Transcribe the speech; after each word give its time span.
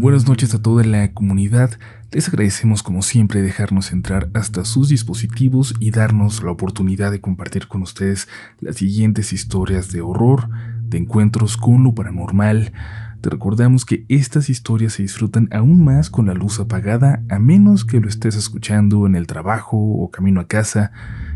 Buenas 0.00 0.28
noches 0.28 0.54
a 0.54 0.62
toda 0.62 0.84
la 0.84 1.12
comunidad. 1.12 1.72
Les 2.12 2.28
agradecemos 2.28 2.84
como 2.84 3.02
siempre 3.02 3.42
dejarnos 3.42 3.90
entrar 3.90 4.30
hasta 4.32 4.64
sus 4.64 4.88
dispositivos 4.88 5.74
y 5.80 5.90
darnos 5.90 6.40
la 6.44 6.52
oportunidad 6.52 7.10
de 7.10 7.20
compartir 7.20 7.66
con 7.66 7.82
ustedes 7.82 8.28
las 8.60 8.76
siguientes 8.76 9.32
historias 9.32 9.90
de 9.90 10.00
horror, 10.00 10.50
de 10.84 10.98
encuentros 10.98 11.56
con 11.56 11.82
lo 11.82 11.96
paranormal. 11.96 12.72
Te 13.20 13.28
recordamos 13.28 13.84
que 13.84 14.04
estas 14.08 14.50
historias 14.50 14.92
se 14.92 15.02
disfrutan 15.02 15.48
aún 15.50 15.84
más 15.84 16.10
con 16.10 16.26
la 16.26 16.34
luz 16.34 16.60
apagada 16.60 17.24
a 17.28 17.40
menos 17.40 17.84
que 17.84 17.98
lo 17.98 18.08
estés 18.08 18.36
escuchando 18.36 19.04
en 19.04 19.16
el 19.16 19.26
trabajo 19.26 19.76
o 19.76 20.12
camino 20.12 20.40
a 20.40 20.46
casa. 20.46 20.92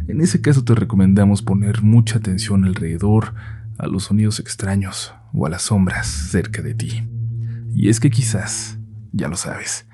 En 0.06 0.20
ese 0.20 0.40
caso 0.40 0.62
te 0.62 0.76
recomendamos 0.76 1.42
poner 1.42 1.82
mucha 1.82 2.18
atención 2.18 2.64
alrededor, 2.64 3.34
a 3.78 3.88
los 3.88 4.04
sonidos 4.04 4.38
extraños 4.38 5.12
o 5.32 5.46
a 5.46 5.50
las 5.50 5.62
sombras 5.62 6.06
cerca 6.06 6.62
de 6.62 6.74
ti. 6.74 7.11
Y 7.74 7.88
es 7.88 8.00
que 8.00 8.10
quizás, 8.10 8.78
ya 9.12 9.28
lo 9.28 9.36
sabes, 9.36 9.86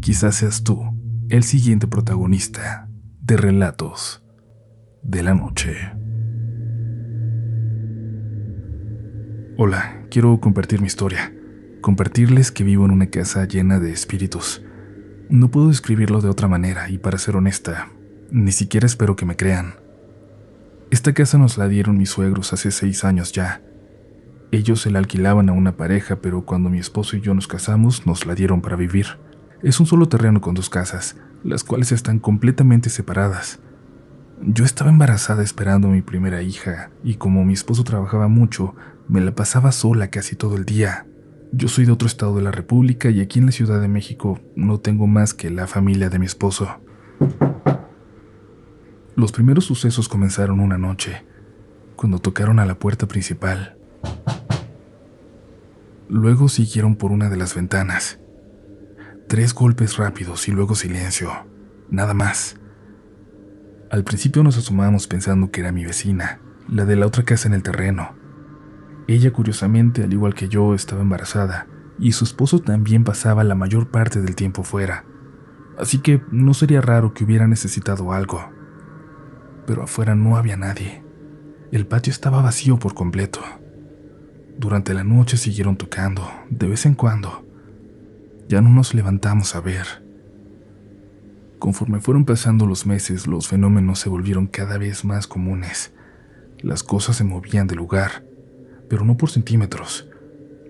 quizás 0.00 0.36
seas 0.36 0.64
tú 0.64 0.82
el 1.28 1.44
siguiente 1.44 1.86
protagonista 1.86 2.88
de 3.22 3.36
Relatos 3.36 4.22
de 5.02 5.22
la 5.22 5.34
Noche. 5.34 5.92
Hola, 9.56 10.06
quiero 10.10 10.40
compartir 10.40 10.80
mi 10.80 10.88
historia, 10.88 11.32
compartirles 11.80 12.50
que 12.50 12.64
vivo 12.64 12.84
en 12.84 12.90
una 12.90 13.06
casa 13.06 13.46
llena 13.46 13.78
de 13.78 13.92
espíritus. 13.92 14.62
No 15.28 15.50
puedo 15.50 15.68
describirlo 15.68 16.20
de 16.20 16.28
otra 16.28 16.48
manera 16.48 16.90
y 16.90 16.98
para 16.98 17.18
ser 17.18 17.36
honesta, 17.36 17.90
ni 18.32 18.50
siquiera 18.50 18.86
espero 18.86 19.14
que 19.14 19.26
me 19.26 19.36
crean. 19.36 19.74
Esta 20.90 21.12
casa 21.12 21.38
nos 21.38 21.58
la 21.58 21.68
dieron 21.68 21.96
mis 21.96 22.10
suegros 22.10 22.52
hace 22.52 22.72
seis 22.72 23.04
años 23.04 23.30
ya, 23.30 23.62
ellos 24.52 24.80
se 24.80 24.90
la 24.90 24.98
alquilaban 24.98 25.48
a 25.48 25.52
una 25.52 25.76
pareja, 25.76 26.16
pero 26.16 26.44
cuando 26.44 26.70
mi 26.70 26.78
esposo 26.78 27.16
y 27.16 27.20
yo 27.20 27.34
nos 27.34 27.46
casamos, 27.46 28.06
nos 28.06 28.26
la 28.26 28.34
dieron 28.34 28.60
para 28.62 28.76
vivir. 28.76 29.06
Es 29.62 29.78
un 29.78 29.86
solo 29.86 30.08
terreno 30.08 30.40
con 30.40 30.54
dos 30.54 30.68
casas, 30.68 31.16
las 31.44 31.62
cuales 31.62 31.92
están 31.92 32.18
completamente 32.18 32.90
separadas. 32.90 33.60
Yo 34.42 34.64
estaba 34.64 34.90
embarazada 34.90 35.42
esperando 35.42 35.88
a 35.88 35.92
mi 35.92 36.02
primera 36.02 36.42
hija, 36.42 36.90
y 37.04 37.14
como 37.14 37.44
mi 37.44 37.52
esposo 37.52 37.84
trabajaba 37.84 38.26
mucho, 38.26 38.74
me 39.06 39.20
la 39.20 39.34
pasaba 39.34 39.70
sola 39.70 40.08
casi 40.08 40.34
todo 40.34 40.56
el 40.56 40.64
día. 40.64 41.06
Yo 41.52 41.68
soy 41.68 41.84
de 41.84 41.92
otro 41.92 42.06
estado 42.06 42.36
de 42.36 42.42
la 42.42 42.50
República 42.50 43.10
y 43.10 43.20
aquí 43.20 43.38
en 43.38 43.46
la 43.46 43.52
Ciudad 43.52 43.80
de 43.80 43.88
México 43.88 44.40
no 44.56 44.78
tengo 44.78 45.06
más 45.06 45.34
que 45.34 45.50
la 45.50 45.66
familia 45.66 46.08
de 46.08 46.18
mi 46.18 46.26
esposo. 46.26 46.80
Los 49.14 49.32
primeros 49.32 49.64
sucesos 49.64 50.08
comenzaron 50.08 50.60
una 50.60 50.78
noche, 50.78 51.24
cuando 51.96 52.18
tocaron 52.18 52.58
a 52.58 52.66
la 52.66 52.76
puerta 52.76 53.06
principal. 53.06 53.79
Luego 56.12 56.48
siguieron 56.48 56.96
por 56.96 57.12
una 57.12 57.30
de 57.30 57.36
las 57.36 57.54
ventanas. 57.54 58.18
Tres 59.28 59.54
golpes 59.54 59.96
rápidos 59.96 60.48
y 60.48 60.50
luego 60.50 60.74
silencio. 60.74 61.30
Nada 61.88 62.14
más. 62.14 62.56
Al 63.92 64.02
principio 64.02 64.42
nos 64.42 64.58
asomamos 64.58 65.06
pensando 65.06 65.52
que 65.52 65.60
era 65.60 65.70
mi 65.70 65.84
vecina, 65.84 66.40
la 66.68 66.84
de 66.84 66.96
la 66.96 67.06
otra 67.06 67.22
casa 67.22 67.46
en 67.46 67.54
el 67.54 67.62
terreno. 67.62 68.16
Ella, 69.06 69.32
curiosamente, 69.32 70.02
al 70.02 70.12
igual 70.12 70.34
que 70.34 70.48
yo, 70.48 70.74
estaba 70.74 71.02
embarazada, 71.02 71.68
y 71.96 72.10
su 72.10 72.24
esposo 72.24 72.58
también 72.58 73.04
pasaba 73.04 73.44
la 73.44 73.54
mayor 73.54 73.92
parte 73.92 74.20
del 74.20 74.34
tiempo 74.34 74.64
fuera. 74.64 75.04
Así 75.78 75.98
que 75.98 76.24
no 76.32 76.54
sería 76.54 76.80
raro 76.80 77.14
que 77.14 77.22
hubiera 77.22 77.46
necesitado 77.46 78.12
algo. 78.12 78.50
Pero 79.64 79.84
afuera 79.84 80.16
no 80.16 80.36
había 80.36 80.56
nadie. 80.56 81.04
El 81.70 81.86
patio 81.86 82.10
estaba 82.10 82.42
vacío 82.42 82.80
por 82.80 82.94
completo. 82.94 83.40
Durante 84.58 84.94
la 84.94 85.04
noche 85.04 85.36
siguieron 85.36 85.76
tocando, 85.76 86.30
de 86.50 86.68
vez 86.68 86.86
en 86.86 86.94
cuando. 86.94 87.46
Ya 88.48 88.60
no 88.60 88.70
nos 88.70 88.94
levantamos 88.94 89.54
a 89.54 89.60
ver. 89.60 89.86
Conforme 91.58 92.00
fueron 92.00 92.24
pasando 92.24 92.66
los 92.66 92.86
meses, 92.86 93.26
los 93.26 93.48
fenómenos 93.48 93.98
se 93.98 94.08
volvieron 94.08 94.46
cada 94.46 94.78
vez 94.78 95.04
más 95.04 95.26
comunes. 95.26 95.92
Las 96.60 96.82
cosas 96.82 97.16
se 97.16 97.24
movían 97.24 97.66
de 97.66 97.76
lugar, 97.76 98.24
pero 98.88 99.04
no 99.04 99.16
por 99.16 99.30
centímetros. 99.30 100.08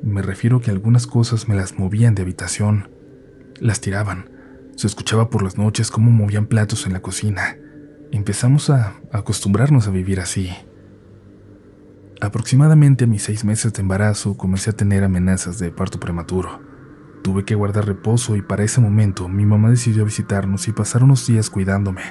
Me 0.02 0.22
refiero 0.22 0.60
que 0.60 0.70
algunas 0.70 1.06
cosas 1.06 1.48
me 1.48 1.54
las 1.54 1.78
movían 1.78 2.14
de 2.14 2.22
habitación. 2.22 2.88
Las 3.60 3.80
tiraban. 3.80 4.30
Se 4.76 4.86
escuchaba 4.86 5.30
por 5.30 5.42
las 5.42 5.58
noches 5.58 5.90
cómo 5.90 6.10
movían 6.10 6.46
platos 6.46 6.86
en 6.86 6.92
la 6.92 7.02
cocina. 7.02 7.56
Empezamos 8.12 8.70
a 8.70 8.94
acostumbrarnos 9.12 9.86
a 9.86 9.90
vivir 9.90 10.20
así. 10.20 10.50
Aproximadamente 12.22 13.04
a 13.04 13.06
mis 13.06 13.22
seis 13.22 13.46
meses 13.46 13.72
de 13.72 13.80
embarazo 13.80 14.36
comencé 14.36 14.68
a 14.68 14.74
tener 14.74 15.04
amenazas 15.04 15.58
de 15.58 15.70
parto 15.70 15.98
prematuro. 15.98 16.60
Tuve 17.22 17.46
que 17.46 17.54
guardar 17.54 17.86
reposo 17.86 18.36
y 18.36 18.42
para 18.42 18.62
ese 18.62 18.78
momento 18.82 19.26
mi 19.26 19.46
mamá 19.46 19.70
decidió 19.70 20.04
visitarnos 20.04 20.68
y 20.68 20.72
pasar 20.72 21.02
unos 21.02 21.26
días 21.26 21.48
cuidándome, 21.48 22.02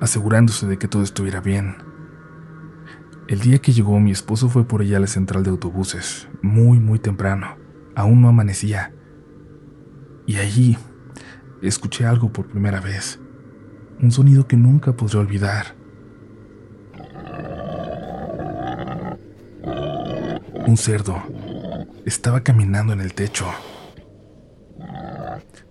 asegurándose 0.00 0.66
de 0.66 0.78
que 0.78 0.88
todo 0.88 1.02
estuviera 1.02 1.42
bien. 1.42 1.76
El 3.28 3.40
día 3.40 3.58
que 3.58 3.72
llegó 3.72 4.00
mi 4.00 4.12
esposo 4.12 4.48
fue 4.48 4.66
por 4.66 4.80
ella 4.80 4.96
a 4.96 5.00
la 5.00 5.06
central 5.06 5.42
de 5.42 5.50
autobuses, 5.50 6.26
muy 6.40 6.78
muy 6.78 6.98
temprano, 6.98 7.58
aún 7.94 8.22
no 8.22 8.28
amanecía. 8.28 8.94
Y 10.26 10.36
allí 10.36 10.78
escuché 11.60 12.06
algo 12.06 12.32
por 12.32 12.46
primera 12.46 12.80
vez, 12.80 13.20
un 14.00 14.10
sonido 14.10 14.46
que 14.48 14.56
nunca 14.56 14.96
podré 14.96 15.18
olvidar. 15.18 15.83
Un 20.66 20.78
cerdo 20.78 21.22
estaba 22.06 22.40
caminando 22.40 22.94
en 22.94 23.00
el 23.00 23.12
techo. 23.12 23.46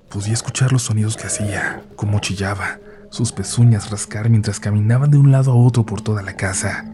Podía 0.09 0.33
escuchar 0.33 0.71
los 0.71 0.83
sonidos 0.83 1.17
que 1.17 1.25
hacía, 1.25 1.81
cómo 1.95 2.19
chillaba, 2.19 2.79
sus 3.09 3.31
pezuñas 3.31 3.89
rascar 3.89 4.29
mientras 4.29 4.59
caminaban 4.59 5.09
de 5.09 5.17
un 5.17 5.31
lado 5.31 5.51
a 5.51 5.55
otro 5.55 5.83
por 5.83 6.01
toda 6.01 6.21
la 6.21 6.35
casa. 6.35 6.85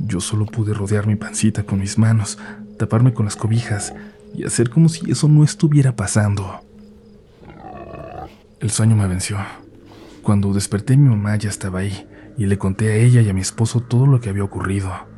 Yo 0.00 0.20
solo 0.20 0.44
pude 0.44 0.74
rodear 0.74 1.06
mi 1.06 1.16
pancita 1.16 1.62
con 1.62 1.78
mis 1.78 1.96
manos, 1.96 2.38
taparme 2.78 3.14
con 3.14 3.24
las 3.24 3.36
cobijas 3.36 3.94
y 4.34 4.44
hacer 4.44 4.68
como 4.68 4.90
si 4.90 5.10
eso 5.10 5.28
no 5.28 5.44
estuviera 5.44 5.96
pasando. 5.96 6.60
El 8.60 8.70
sueño 8.70 8.96
me 8.96 9.06
venció. 9.06 9.38
Cuando 10.22 10.52
desperté 10.52 10.98
mi 10.98 11.08
mamá 11.08 11.36
ya 11.36 11.48
estaba 11.48 11.78
ahí 11.78 12.06
y 12.36 12.44
le 12.46 12.58
conté 12.58 12.92
a 12.92 12.96
ella 12.96 13.22
y 13.22 13.30
a 13.30 13.34
mi 13.34 13.40
esposo 13.40 13.80
todo 13.80 14.06
lo 14.06 14.20
que 14.20 14.28
había 14.28 14.44
ocurrido 14.44 15.11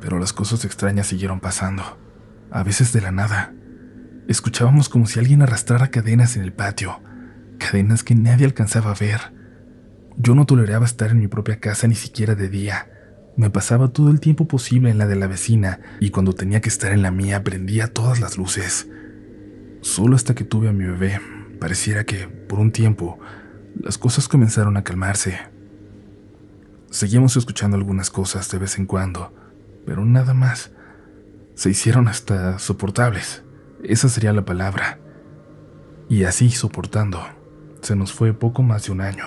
pero 0.00 0.18
las 0.18 0.32
cosas 0.32 0.64
extrañas 0.64 1.06
siguieron 1.06 1.40
pasando, 1.40 1.98
a 2.50 2.62
veces 2.62 2.92
de 2.92 3.00
la 3.00 3.12
nada. 3.12 3.54
Escuchábamos 4.28 4.88
como 4.88 5.06
si 5.06 5.18
alguien 5.18 5.42
arrastrara 5.42 5.88
cadenas 5.88 6.36
en 6.36 6.42
el 6.42 6.52
patio, 6.52 7.00
cadenas 7.58 8.04
que 8.04 8.14
nadie 8.14 8.46
alcanzaba 8.46 8.90
a 8.90 8.94
ver. 8.94 9.32
Yo 10.16 10.34
no 10.34 10.46
toleraba 10.46 10.84
estar 10.84 11.10
en 11.10 11.18
mi 11.18 11.28
propia 11.28 11.60
casa 11.60 11.86
ni 11.86 11.94
siquiera 11.94 12.34
de 12.34 12.48
día. 12.48 12.90
Me 13.36 13.50
pasaba 13.50 13.88
todo 13.88 14.10
el 14.10 14.20
tiempo 14.20 14.48
posible 14.48 14.90
en 14.90 14.98
la 14.98 15.06
de 15.06 15.16
la 15.16 15.28
vecina 15.28 15.80
y 16.00 16.10
cuando 16.10 16.32
tenía 16.32 16.60
que 16.60 16.68
estar 16.68 16.92
en 16.92 17.02
la 17.02 17.10
mía 17.10 17.44
prendía 17.44 17.92
todas 17.92 18.20
las 18.20 18.36
luces. 18.36 18.88
Solo 19.80 20.16
hasta 20.16 20.34
que 20.34 20.44
tuve 20.44 20.68
a 20.68 20.72
mi 20.72 20.84
bebé, 20.84 21.20
pareciera 21.60 22.04
que, 22.04 22.26
por 22.26 22.58
un 22.58 22.72
tiempo, 22.72 23.18
las 23.80 23.96
cosas 23.96 24.26
comenzaron 24.26 24.76
a 24.76 24.82
calmarse. 24.82 25.38
Seguimos 26.90 27.36
escuchando 27.36 27.76
algunas 27.76 28.10
cosas 28.10 28.50
de 28.50 28.58
vez 28.58 28.78
en 28.78 28.86
cuando, 28.86 29.32
pero 29.88 30.04
nada 30.04 30.34
más. 30.34 30.70
Se 31.54 31.70
hicieron 31.70 32.08
hasta 32.08 32.58
soportables. 32.58 33.42
Esa 33.82 34.10
sería 34.10 34.34
la 34.34 34.44
palabra. 34.44 34.98
Y 36.10 36.24
así 36.24 36.50
soportando, 36.50 37.22
se 37.80 37.96
nos 37.96 38.12
fue 38.12 38.34
poco 38.34 38.62
más 38.62 38.84
de 38.84 38.92
un 38.92 39.00
año. 39.00 39.24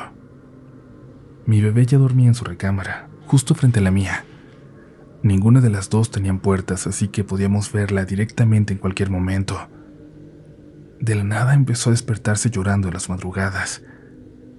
Mi 1.47 1.61
bebé 1.61 1.88
ya 1.88 1.97
dormía 1.97 2.27
en 2.27 2.35
su 2.35 2.45
recámara, 2.45 3.09
justo 3.25 3.55
frente 3.55 3.79
a 3.79 3.81
la 3.81 3.89
mía. 3.89 4.23
Ninguna 5.23 5.61
de 5.61 5.71
las 5.71 5.89
dos 5.89 6.11
tenían 6.11 6.38
puertas, 6.38 6.85
así 6.85 7.07
que 7.07 7.23
podíamos 7.23 7.71
verla 7.71 8.06
directamente 8.06 8.71
en 8.71 8.77
cualquier 8.77 9.09
momento. 9.09 9.68
De 11.00 11.15
la 11.15 11.24
nada 11.24 11.56
empezó 11.56 11.89
a 11.89 11.94
despertarse 11.94 12.51
llorando 12.51 12.88
en 12.88 12.94
las 12.94 13.09
madrugadas. 13.09 13.81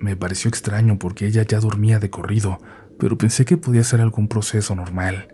Me 0.01 0.17
pareció 0.17 0.49
extraño 0.49 0.99
porque 0.99 1.29
ella 1.29 1.45
ya 1.45 1.61
dormía 1.61 2.01
de 2.01 2.11
corrido, 2.11 2.59
pero 2.99 3.17
pensé 3.17 3.45
que 3.45 3.57
podía 3.57 3.85
ser 3.85 4.01
algún 4.01 4.27
proceso 4.27 4.75
normal. 4.75 5.29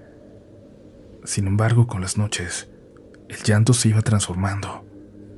Sin 1.28 1.46
embargo, 1.46 1.86
con 1.86 2.00
las 2.00 2.16
noches, 2.16 2.70
el 3.28 3.36
llanto 3.42 3.74
se 3.74 3.90
iba 3.90 4.00
transformando. 4.00 4.86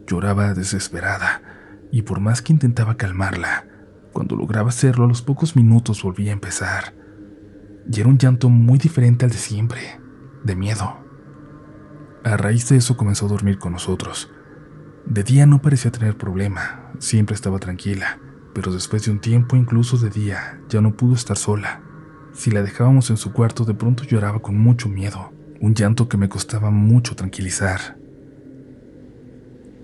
Lloraba 0.07 0.55
desesperada, 0.55 1.43
y 1.91 2.03
por 2.03 2.21
más 2.21 2.43
que 2.43 2.53
intentaba 2.53 2.97
calmarla, 2.97 3.67
cuando 4.13 4.37
lograba 4.37 4.69
hacerlo 4.69 5.07
a 5.07 5.09
los 5.09 5.21
pocos 5.21 5.57
minutos 5.57 6.05
volvía 6.05 6.31
a 6.31 6.35
empezar. 6.35 6.95
Y 7.93 7.99
era 7.99 8.09
un 8.09 8.19
llanto 8.19 8.49
muy 8.49 8.79
diferente 8.79 9.25
al 9.25 9.33
de 9.33 9.39
siempre, 9.39 9.81
de 10.45 10.55
miedo. 10.55 10.97
A 12.23 12.37
raíz 12.37 12.69
de 12.69 12.77
eso 12.77 12.97
comenzó 12.97 13.27
a 13.27 13.31
dormir 13.31 13.59
con 13.59 13.73
nosotros. 13.73 14.31
De 15.07 15.25
día 15.25 15.45
no 15.45 15.61
parecía 15.61 15.91
tener 15.91 16.17
problema, 16.17 16.93
siempre 17.01 17.35
estaba 17.35 17.59
tranquila, 17.59 18.21
pero 18.55 18.73
después 18.73 19.07
de 19.07 19.11
un 19.11 19.19
tiempo, 19.19 19.57
incluso 19.57 19.97
de 19.97 20.11
día, 20.11 20.61
ya 20.69 20.81
no 20.81 20.97
pudo 20.97 21.15
estar 21.15 21.37
sola. 21.37 21.83
Si 22.33 22.53
la 22.53 22.63
dejábamos 22.63 23.11
en 23.11 23.17
su 23.17 23.33
cuarto, 23.33 23.65
de 23.65 23.75
pronto 23.75 24.05
lloraba 24.05 24.39
con 24.39 24.57
mucho 24.57 24.89
miedo 24.89 25.33
un 25.61 25.75
llanto 25.75 26.09
que 26.09 26.17
me 26.17 26.29
costaba 26.29 26.71
mucho 26.71 27.15
tranquilizar. 27.15 27.97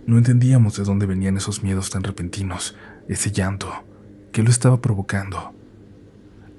No 0.06 0.16
entendíamos 0.16 0.76
de 0.76 0.84
dónde 0.84 1.04
venían 1.04 1.36
esos 1.36 1.62
miedos 1.62 1.90
tan 1.90 2.02
repentinos, 2.02 2.74
ese 3.08 3.30
llanto, 3.30 3.70
qué 4.32 4.42
lo 4.42 4.50
estaba 4.50 4.80
provocando. 4.80 5.54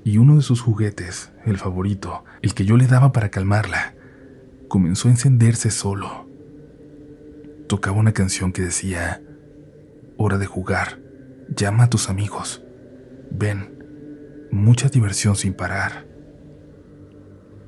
Y 0.03 0.19
uno 0.19 0.35
de 0.35 0.41
sus 0.41 0.61
juguetes, 0.61 1.31
el 1.45 1.57
favorito, 1.57 2.23
el 2.41 2.53
que 2.53 2.65
yo 2.65 2.77
le 2.77 2.87
daba 2.87 3.11
para 3.11 3.29
calmarla, 3.29 3.95
comenzó 4.67 5.07
a 5.07 5.11
encenderse 5.11 5.71
solo. 5.71 6.27
Tocaba 7.67 7.97
una 7.97 8.13
canción 8.13 8.53
que 8.53 8.61
decía, 8.61 9.21
hora 10.17 10.37
de 10.37 10.45
jugar, 10.45 10.99
llama 11.55 11.85
a 11.85 11.89
tus 11.89 12.09
amigos, 12.09 12.63
ven, 13.31 14.47
mucha 14.51 14.89
diversión 14.89 15.35
sin 15.35 15.53
parar. 15.53 16.06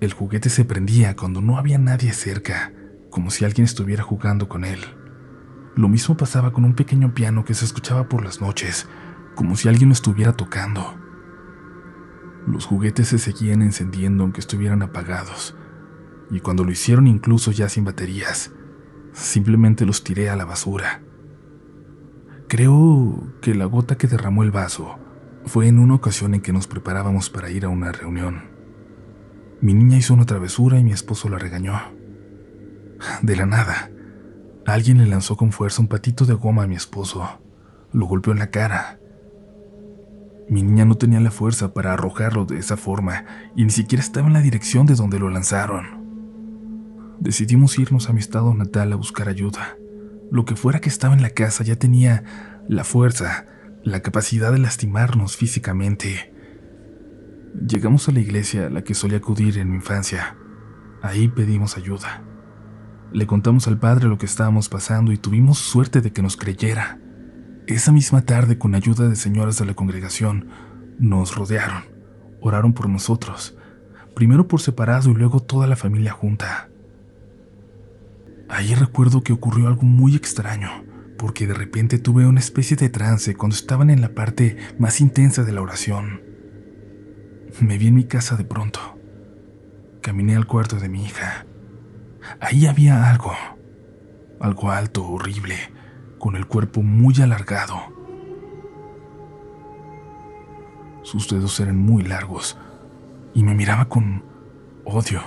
El 0.01 0.13
juguete 0.13 0.49
se 0.49 0.63
prendía 0.63 1.15
cuando 1.17 1.41
no 1.41 1.57
había 1.57 1.77
nadie 1.77 2.13
cerca, 2.13 2.71
como 3.09 3.31
si 3.31 3.43
alguien 3.43 3.65
estuviera 3.65 4.01
jugando 4.01 4.47
con 4.47 4.63
él. 4.63 4.79
Lo 5.75 5.89
mismo 5.89 6.15
pasaba 6.15 6.53
con 6.53 6.63
un 6.63 6.73
pequeño 6.73 7.13
piano 7.13 7.43
que 7.43 7.53
se 7.53 7.65
escuchaba 7.65 8.07
por 8.07 8.23
las 8.23 8.39
noches, 8.39 8.87
como 9.35 9.57
si 9.57 9.67
alguien 9.67 9.89
lo 9.89 9.93
estuviera 9.93 10.33
tocando. 10.33 10.97
Los 12.47 12.65
juguetes 12.65 13.09
se 13.09 13.19
seguían 13.19 13.61
encendiendo 13.61 14.23
aunque 14.23 14.39
estuvieran 14.39 14.81
apagados, 14.81 15.57
y 16.31 16.39
cuando 16.39 16.63
lo 16.63 16.71
hicieron 16.71 17.05
incluso 17.07 17.51
ya 17.51 17.67
sin 17.67 17.83
baterías, 17.83 18.51
simplemente 19.11 19.85
los 19.85 20.05
tiré 20.05 20.29
a 20.29 20.37
la 20.37 20.45
basura. 20.45 21.01
Creo 22.47 23.33
que 23.41 23.53
la 23.53 23.65
gota 23.65 23.97
que 23.97 24.07
derramó 24.07 24.43
el 24.43 24.51
vaso 24.51 24.97
fue 25.45 25.67
en 25.67 25.77
una 25.77 25.95
ocasión 25.95 26.33
en 26.35 26.41
que 26.41 26.53
nos 26.53 26.67
preparábamos 26.67 27.29
para 27.29 27.49
ir 27.49 27.65
a 27.65 27.69
una 27.69 27.91
reunión. 27.91 28.48
Mi 29.61 29.73
niña 29.73 29.97
hizo 29.97 30.13
una 30.13 30.25
travesura 30.25 30.79
y 30.79 30.83
mi 30.83 30.91
esposo 30.91 31.29
la 31.29 31.37
regañó. 31.37 31.73
De 33.21 33.35
la 33.35 33.45
nada, 33.45 33.89
Alguien 34.69 34.99
le 34.99 35.07
lanzó 35.07 35.35
con 35.35 35.51
fuerza 35.51 35.81
un 35.81 35.87
patito 35.87 36.25
de 36.25 36.35
goma 36.35 36.63
a 36.63 36.67
mi 36.67 36.75
esposo. 36.75 37.27
Lo 37.91 38.05
golpeó 38.05 38.33
en 38.33 38.39
la 38.39 38.51
cara. 38.51 38.99
Mi 40.47 40.61
niña 40.61 40.85
no 40.85 40.95
tenía 40.95 41.19
la 41.19 41.31
fuerza 41.31 41.73
para 41.73 41.93
arrojarlo 41.93 42.45
de 42.45 42.59
esa 42.59 42.77
forma 42.77 43.25
y 43.55 43.63
ni 43.63 43.71
siquiera 43.71 44.03
estaba 44.03 44.27
en 44.27 44.33
la 44.33 44.41
dirección 44.41 44.85
de 44.85 44.93
donde 44.93 45.17
lo 45.17 45.29
lanzaron. 45.29 47.17
Decidimos 47.19 47.79
irnos 47.79 48.09
a 48.09 48.13
mi 48.13 48.19
estado 48.19 48.53
natal 48.53 48.93
a 48.93 48.95
buscar 48.95 49.27
ayuda. 49.27 49.75
Lo 50.31 50.45
que 50.45 50.55
fuera 50.55 50.79
que 50.79 50.89
estaba 50.89 51.15
en 51.15 51.23
la 51.23 51.31
casa 51.31 51.63
ya 51.63 51.75
tenía 51.75 52.23
la 52.67 52.83
fuerza, 52.83 53.47
la 53.83 54.01
capacidad 54.01 54.51
de 54.51 54.59
lastimarnos 54.59 55.35
físicamente. 55.35 56.31
Llegamos 57.53 58.07
a 58.07 58.11
la 58.11 58.19
iglesia 58.19 58.67
a 58.67 58.69
la 58.69 58.83
que 58.83 58.93
solía 58.93 59.17
acudir 59.17 59.57
en 59.57 59.69
mi 59.69 59.77
infancia. 59.77 60.35
Ahí 61.01 61.27
pedimos 61.27 61.77
ayuda. 61.77 62.21
Le 63.11 63.25
contamos 63.25 63.67
al 63.67 63.79
padre 63.79 64.07
lo 64.07 64.17
que 64.17 64.27
estábamos 64.27 64.69
pasando 64.69 65.11
y 65.11 65.17
tuvimos 65.17 65.57
suerte 65.57 66.01
de 66.01 66.11
que 66.13 66.21
nos 66.21 66.37
creyera. 66.37 66.99
Esa 67.65 67.91
misma 67.91 68.21
tarde, 68.21 68.57
con 68.57 68.75
ayuda 68.75 69.09
de 69.09 69.15
señoras 69.15 69.57
de 69.57 69.65
la 69.65 69.73
congregación, 69.73 70.47
nos 70.99 71.35
rodearon, 71.35 71.83
oraron 72.39 72.73
por 72.73 72.87
nosotros, 72.87 73.57
primero 74.15 74.47
por 74.47 74.61
separado 74.61 75.09
y 75.09 75.15
luego 75.15 75.39
toda 75.39 75.65
la 75.65 75.75
familia 75.75 76.11
junta. 76.11 76.69
Ahí 78.47 78.75
recuerdo 78.75 79.21
que 79.21 79.33
ocurrió 79.33 79.67
algo 79.67 79.83
muy 79.83 80.15
extraño, 80.15 80.69
porque 81.17 81.47
de 81.47 81.53
repente 81.53 81.99
tuve 81.99 82.27
una 82.27 82.39
especie 82.39 82.77
de 82.77 82.89
trance 82.89 83.35
cuando 83.35 83.55
estaban 83.55 83.89
en 83.89 84.01
la 84.01 84.13
parte 84.13 84.57
más 84.77 85.01
intensa 85.01 85.43
de 85.43 85.51
la 85.51 85.61
oración. 85.61 86.28
Me 87.61 87.77
vi 87.77 87.87
en 87.87 87.95
mi 87.95 88.05
casa 88.05 88.35
de 88.35 88.43
pronto. 88.43 88.79
Caminé 90.01 90.35
al 90.35 90.47
cuarto 90.47 90.77
de 90.77 90.89
mi 90.89 91.03
hija 91.03 91.45
Ahí 92.39 92.67
había 92.67 93.09
algo, 93.09 93.33
algo 94.39 94.71
alto, 94.71 95.05
horrible, 95.05 95.55
con 96.19 96.35
el 96.35 96.45
cuerpo 96.45 96.81
muy 96.81 97.15
alargado. 97.21 97.77
Sus 101.03 101.29
dedos 101.29 101.59
eran 101.59 101.77
muy 101.77 102.03
largos 102.03 102.57
y 103.33 103.43
me 103.43 103.55
miraba 103.55 103.85
con 103.89 104.23
odio, 104.85 105.21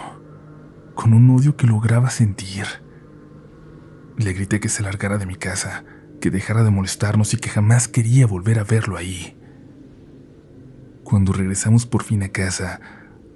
con 0.94 1.12
un 1.12 1.30
odio 1.30 1.56
que 1.56 1.66
lograba 1.66 2.10
sentir. 2.10 2.66
Le 4.16 4.32
grité 4.32 4.60
que 4.60 4.68
se 4.68 4.82
largara 4.82 5.18
de 5.18 5.26
mi 5.26 5.36
casa, 5.36 5.84
que 6.20 6.30
dejara 6.30 6.62
de 6.62 6.70
molestarnos 6.70 7.34
y 7.34 7.38
que 7.38 7.48
jamás 7.48 7.88
quería 7.88 8.26
volver 8.26 8.58
a 8.58 8.64
verlo 8.64 8.96
ahí. 8.96 9.38
Cuando 11.12 11.34
regresamos 11.34 11.84
por 11.84 12.04
fin 12.04 12.22
a 12.22 12.30
casa, 12.30 12.80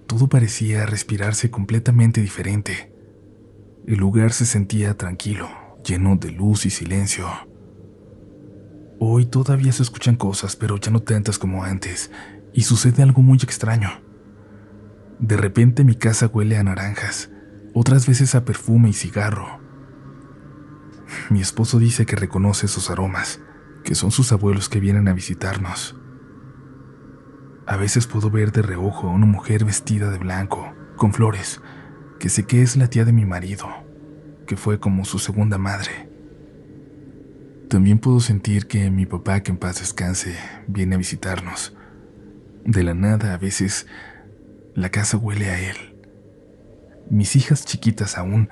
todo 0.07 0.31
parecía 0.31 0.87
respirarse 0.87 1.51
completamente 1.51 2.23
diferente. 2.23 2.91
El 3.87 3.99
lugar 3.99 4.33
se 4.33 4.47
sentía 4.47 4.97
tranquilo, 4.97 5.51
lleno 5.85 6.17
de 6.17 6.31
luz 6.31 6.65
y 6.65 6.71
silencio. 6.71 7.29
Hoy 8.99 9.27
todavía 9.27 9.73
se 9.73 9.83
escuchan 9.83 10.17
cosas, 10.17 10.57
pero 10.57 10.79
ya 10.79 10.91
no 10.91 11.03
tantas 11.03 11.39
como 11.39 11.65
antes, 11.65 12.11
y 12.55 12.63
sucede 12.63 13.03
algo 13.03 13.21
muy 13.21 13.37
extraño. 13.43 13.91
De 15.19 15.37
repente 15.37 15.85
mi 15.85 15.97
casa 15.97 16.29
huele 16.29 16.57
a 16.57 16.63
naranjas, 16.63 17.29
otras 17.75 18.07
veces 18.07 18.35
a 18.35 18.47
perfume 18.47 18.89
y 18.89 18.95
cigarro. 18.95 19.61
Mi 21.29 21.43
esposo 21.43 21.79
dice 21.79 22.07
que 22.07 22.17
reconoce 22.17 22.65
esos 22.65 22.89
aromas, 22.89 23.41
que 23.85 23.95
son 23.95 24.13
sus 24.13 24.33
abuelos 24.33 24.71
que 24.71 24.81
vienen 24.81 25.09
a 25.09 25.13
visitarnos. 25.13 25.95
A 27.67 27.77
veces 27.77 28.07
puedo 28.07 28.31
ver 28.31 28.53
de 28.53 28.63
reojo 28.63 29.09
a 29.09 29.13
una 29.13 29.27
mujer 29.27 29.65
vestida 29.65 30.11
de 30.11 30.19
blanco, 30.19 30.73
con 30.97 31.13
flores, 31.13 31.61
que 32.21 32.29
sé 32.29 32.45
que 32.45 32.63
es 32.63 32.77
la 32.77 32.89
tía 32.89 33.05
de 33.05 33.13
mi 33.13 33.25
marido, 33.25 33.67
que 34.47 34.57
fue 34.57 34.79
como 34.79 35.05
su 35.05 35.19
segunda 35.19 35.59
madre. 35.59 36.09
También 37.69 37.99
puedo 37.99 38.21
sentir 38.21 38.69
que 38.69 38.89
mi 38.93 39.05
papá, 39.05 39.41
que 39.41 39.51
en 39.51 39.59
paz 39.59 39.81
descanse, 39.81 40.37
viene 40.69 40.95
a 40.95 40.99
visitarnos. 40.99 41.77
De 42.65 42.85
la 42.85 42.95
nada, 42.95 43.35
a 43.35 43.39
veces, 43.39 43.89
la 44.75 44.91
casa 44.91 45.17
huele 45.17 45.51
a 45.51 45.59
él. 45.59 45.77
Mis 47.11 47.35
hijas 47.35 47.65
chiquitas 47.65 48.17
aún, 48.17 48.49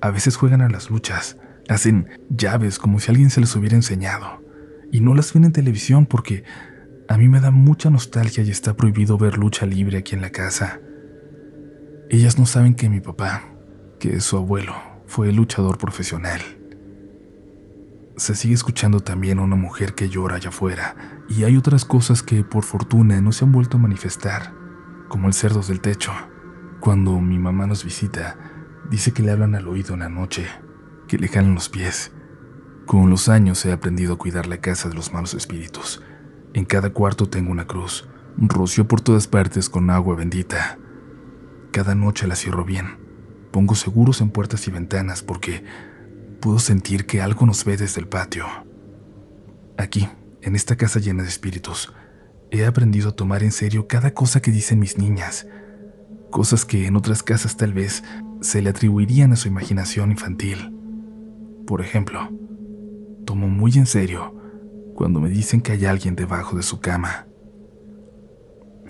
a 0.00 0.10
veces 0.10 0.36
juegan 0.36 0.62
a 0.62 0.68
las 0.68 0.90
luchas, 0.90 1.36
hacen 1.68 2.08
llaves 2.28 2.80
como 2.80 2.98
si 2.98 3.12
alguien 3.12 3.30
se 3.30 3.40
les 3.40 3.54
hubiera 3.54 3.76
enseñado, 3.76 4.42
y 4.90 5.00
no 5.00 5.14
las 5.14 5.32
ven 5.32 5.44
en 5.44 5.52
televisión 5.52 6.06
porque 6.06 6.42
a 7.08 7.16
mí 7.16 7.28
me 7.28 7.40
da 7.40 7.50
mucha 7.50 7.88
nostalgia 7.88 8.44
y 8.44 8.50
está 8.50 8.74
prohibido 8.74 9.16
ver 9.16 9.38
lucha 9.38 9.64
libre 9.64 9.98
aquí 9.98 10.14
en 10.14 10.20
la 10.20 10.30
casa. 10.30 10.80
Ellas 12.10 12.38
no 12.38 12.44
saben 12.44 12.74
que 12.74 12.90
mi 12.90 13.00
papá, 13.00 13.44
que 13.98 14.16
es 14.16 14.24
su 14.24 14.36
abuelo, 14.36 14.74
fue 15.06 15.32
luchador 15.32 15.78
profesional. 15.78 16.40
Se 18.16 18.34
sigue 18.34 18.54
escuchando 18.54 19.00
también 19.00 19.38
a 19.38 19.42
una 19.42 19.56
mujer 19.56 19.94
que 19.94 20.10
llora 20.10 20.36
allá 20.36 20.50
afuera, 20.50 21.24
y 21.30 21.44
hay 21.44 21.56
otras 21.56 21.86
cosas 21.86 22.22
que 22.22 22.44
por 22.44 22.64
fortuna 22.64 23.20
no 23.22 23.32
se 23.32 23.44
han 23.44 23.52
vuelto 23.52 23.78
a 23.78 23.80
manifestar, 23.80 24.52
como 25.08 25.28
el 25.28 25.34
cerdo 25.34 25.62
del 25.62 25.80
techo. 25.80 26.12
Cuando 26.80 27.18
mi 27.20 27.38
mamá 27.38 27.66
nos 27.66 27.84
visita, 27.84 28.36
dice 28.90 29.12
que 29.12 29.22
le 29.22 29.32
hablan 29.32 29.54
al 29.54 29.66
oído 29.66 29.94
en 29.94 30.00
la 30.00 30.08
noche, 30.10 30.46
que 31.06 31.16
le 31.16 31.28
jalan 31.28 31.54
los 31.54 31.70
pies. 31.70 32.12
Con 32.84 33.08
los 33.08 33.30
años 33.30 33.64
he 33.64 33.72
aprendido 33.72 34.14
a 34.14 34.18
cuidar 34.18 34.46
la 34.46 34.58
casa 34.58 34.90
de 34.90 34.94
los 34.94 35.12
malos 35.12 35.32
espíritus. 35.32 36.02
En 36.54 36.64
cada 36.64 36.90
cuarto 36.90 37.28
tengo 37.28 37.52
una 37.52 37.66
cruz, 37.66 38.08
roció 38.36 38.88
por 38.88 39.00
todas 39.00 39.26
partes 39.26 39.68
con 39.68 39.90
agua 39.90 40.16
bendita. 40.16 40.78
Cada 41.72 41.94
noche 41.94 42.26
la 42.26 42.36
cierro 42.36 42.64
bien. 42.64 42.96
Pongo 43.50 43.74
seguros 43.74 44.20
en 44.20 44.30
puertas 44.30 44.66
y 44.66 44.70
ventanas 44.70 45.22
porque 45.22 45.62
puedo 46.40 46.58
sentir 46.58 47.06
que 47.06 47.20
algo 47.20 47.44
nos 47.46 47.64
ve 47.64 47.76
desde 47.76 48.00
el 48.00 48.08
patio. 48.08 48.46
Aquí, 49.76 50.08
en 50.42 50.56
esta 50.56 50.76
casa 50.76 51.00
llena 51.00 51.22
de 51.22 51.28
espíritus, 51.28 51.92
he 52.50 52.64
aprendido 52.64 53.10
a 53.10 53.16
tomar 53.16 53.42
en 53.42 53.52
serio 53.52 53.86
cada 53.86 54.14
cosa 54.14 54.40
que 54.40 54.50
dicen 54.50 54.78
mis 54.78 54.98
niñas, 54.98 55.46
cosas 56.30 56.64
que 56.64 56.86
en 56.86 56.96
otras 56.96 57.22
casas 57.22 57.56
tal 57.56 57.74
vez 57.74 58.02
se 58.40 58.62
le 58.62 58.70
atribuirían 58.70 59.32
a 59.32 59.36
su 59.36 59.48
imaginación 59.48 60.10
infantil. 60.10 60.74
Por 61.66 61.82
ejemplo, 61.82 62.30
tomo 63.26 63.48
muy 63.48 63.72
en 63.76 63.86
serio 63.86 64.37
cuando 64.98 65.20
me 65.20 65.28
dicen 65.28 65.60
que 65.60 65.70
hay 65.70 65.84
alguien 65.84 66.16
debajo 66.16 66.56
de 66.56 66.64
su 66.64 66.80
cama. 66.80 67.28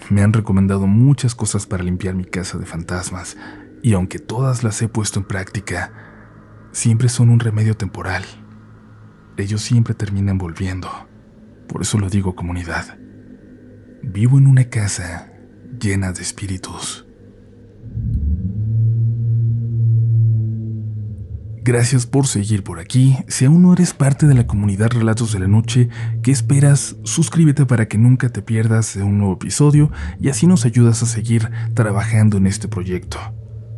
Me 0.08 0.22
han 0.22 0.32
recomendado 0.32 0.86
muchas 0.86 1.34
cosas 1.34 1.66
para 1.66 1.84
limpiar 1.84 2.14
mi 2.14 2.24
casa 2.24 2.56
de 2.56 2.64
fantasmas, 2.64 3.36
y 3.82 3.92
aunque 3.92 4.18
todas 4.18 4.64
las 4.64 4.80
he 4.80 4.88
puesto 4.88 5.20
en 5.20 5.26
práctica, 5.26 5.92
siempre 6.72 7.10
son 7.10 7.28
un 7.28 7.40
remedio 7.40 7.76
temporal. 7.76 8.24
Ellos 9.36 9.60
siempre 9.60 9.92
terminan 9.92 10.38
volviendo. 10.38 10.88
Por 11.68 11.82
eso 11.82 11.98
lo 11.98 12.08
digo 12.08 12.34
comunidad. 12.34 12.96
Vivo 14.02 14.38
en 14.38 14.46
una 14.46 14.64
casa 14.70 15.30
llena 15.78 16.12
de 16.12 16.22
espíritus. 16.22 17.06
Gracias 21.68 22.06
por 22.06 22.26
seguir 22.26 22.64
por 22.64 22.80
aquí. 22.80 23.18
Si 23.28 23.44
aún 23.44 23.60
no 23.60 23.74
eres 23.74 23.92
parte 23.92 24.26
de 24.26 24.32
la 24.32 24.46
comunidad 24.46 24.88
Relatos 24.88 25.34
de 25.34 25.40
la 25.40 25.48
Noche, 25.48 25.90
¿qué 26.22 26.30
esperas? 26.30 26.96
Suscríbete 27.02 27.66
para 27.66 27.88
que 27.88 27.98
nunca 27.98 28.30
te 28.30 28.40
pierdas 28.40 28.94
de 28.94 29.02
un 29.02 29.18
nuevo 29.18 29.34
episodio 29.34 29.92
y 30.18 30.30
así 30.30 30.46
nos 30.46 30.64
ayudas 30.64 31.02
a 31.02 31.06
seguir 31.06 31.50
trabajando 31.74 32.38
en 32.38 32.46
este 32.46 32.68
proyecto. 32.68 33.18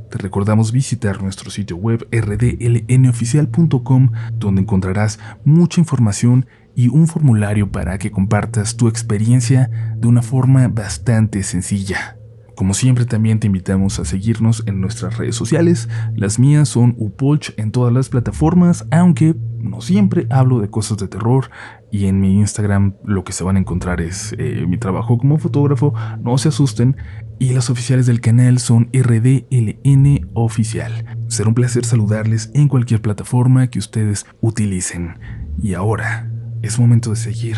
te 0.08 0.18
recordamos 0.18 0.70
visitar 0.70 1.20
nuestro 1.20 1.50
sitio 1.50 1.78
web 1.78 2.06
rdlnoficial.com 2.12 4.12
donde 4.34 4.62
encontrarás 4.62 5.18
mucha 5.44 5.80
información 5.80 6.46
y 6.76 6.86
un 6.86 7.08
formulario 7.08 7.72
para 7.72 7.98
que 7.98 8.12
compartas 8.12 8.76
tu 8.76 8.86
experiencia 8.86 9.68
de 9.96 10.06
una 10.06 10.22
forma 10.22 10.68
bastante 10.68 11.42
sencilla. 11.42 12.19
Como 12.60 12.74
siempre 12.74 13.06
también 13.06 13.40
te 13.40 13.46
invitamos 13.46 13.98
a 14.00 14.04
seguirnos 14.04 14.64
en 14.66 14.82
nuestras 14.82 15.16
redes 15.16 15.34
sociales. 15.34 15.88
Las 16.14 16.38
mías 16.38 16.68
son 16.68 16.94
Upolch 16.98 17.54
en 17.56 17.72
todas 17.72 17.90
las 17.90 18.10
plataformas, 18.10 18.86
aunque 18.90 19.34
no 19.58 19.80
siempre 19.80 20.26
hablo 20.28 20.60
de 20.60 20.68
cosas 20.68 20.98
de 20.98 21.08
terror 21.08 21.50
y 21.90 22.04
en 22.04 22.20
mi 22.20 22.34
Instagram 22.38 22.96
lo 23.02 23.24
que 23.24 23.32
se 23.32 23.44
van 23.44 23.56
a 23.56 23.60
encontrar 23.60 24.02
es 24.02 24.34
eh, 24.36 24.66
mi 24.68 24.76
trabajo 24.76 25.16
como 25.16 25.38
fotógrafo, 25.38 25.94
no 26.22 26.36
se 26.36 26.48
asusten, 26.48 26.98
y 27.38 27.54
las 27.54 27.70
oficiales 27.70 28.04
del 28.04 28.20
canal 28.20 28.58
son 28.58 28.90
RDLN 28.92 30.28
Oficial. 30.34 31.16
Será 31.28 31.48
un 31.48 31.54
placer 31.54 31.86
saludarles 31.86 32.50
en 32.52 32.68
cualquier 32.68 33.00
plataforma 33.00 33.68
que 33.68 33.78
ustedes 33.78 34.26
utilicen. 34.42 35.18
Y 35.62 35.72
ahora 35.72 36.30
es 36.60 36.78
momento 36.78 37.08
de 37.08 37.16
seguir, 37.16 37.56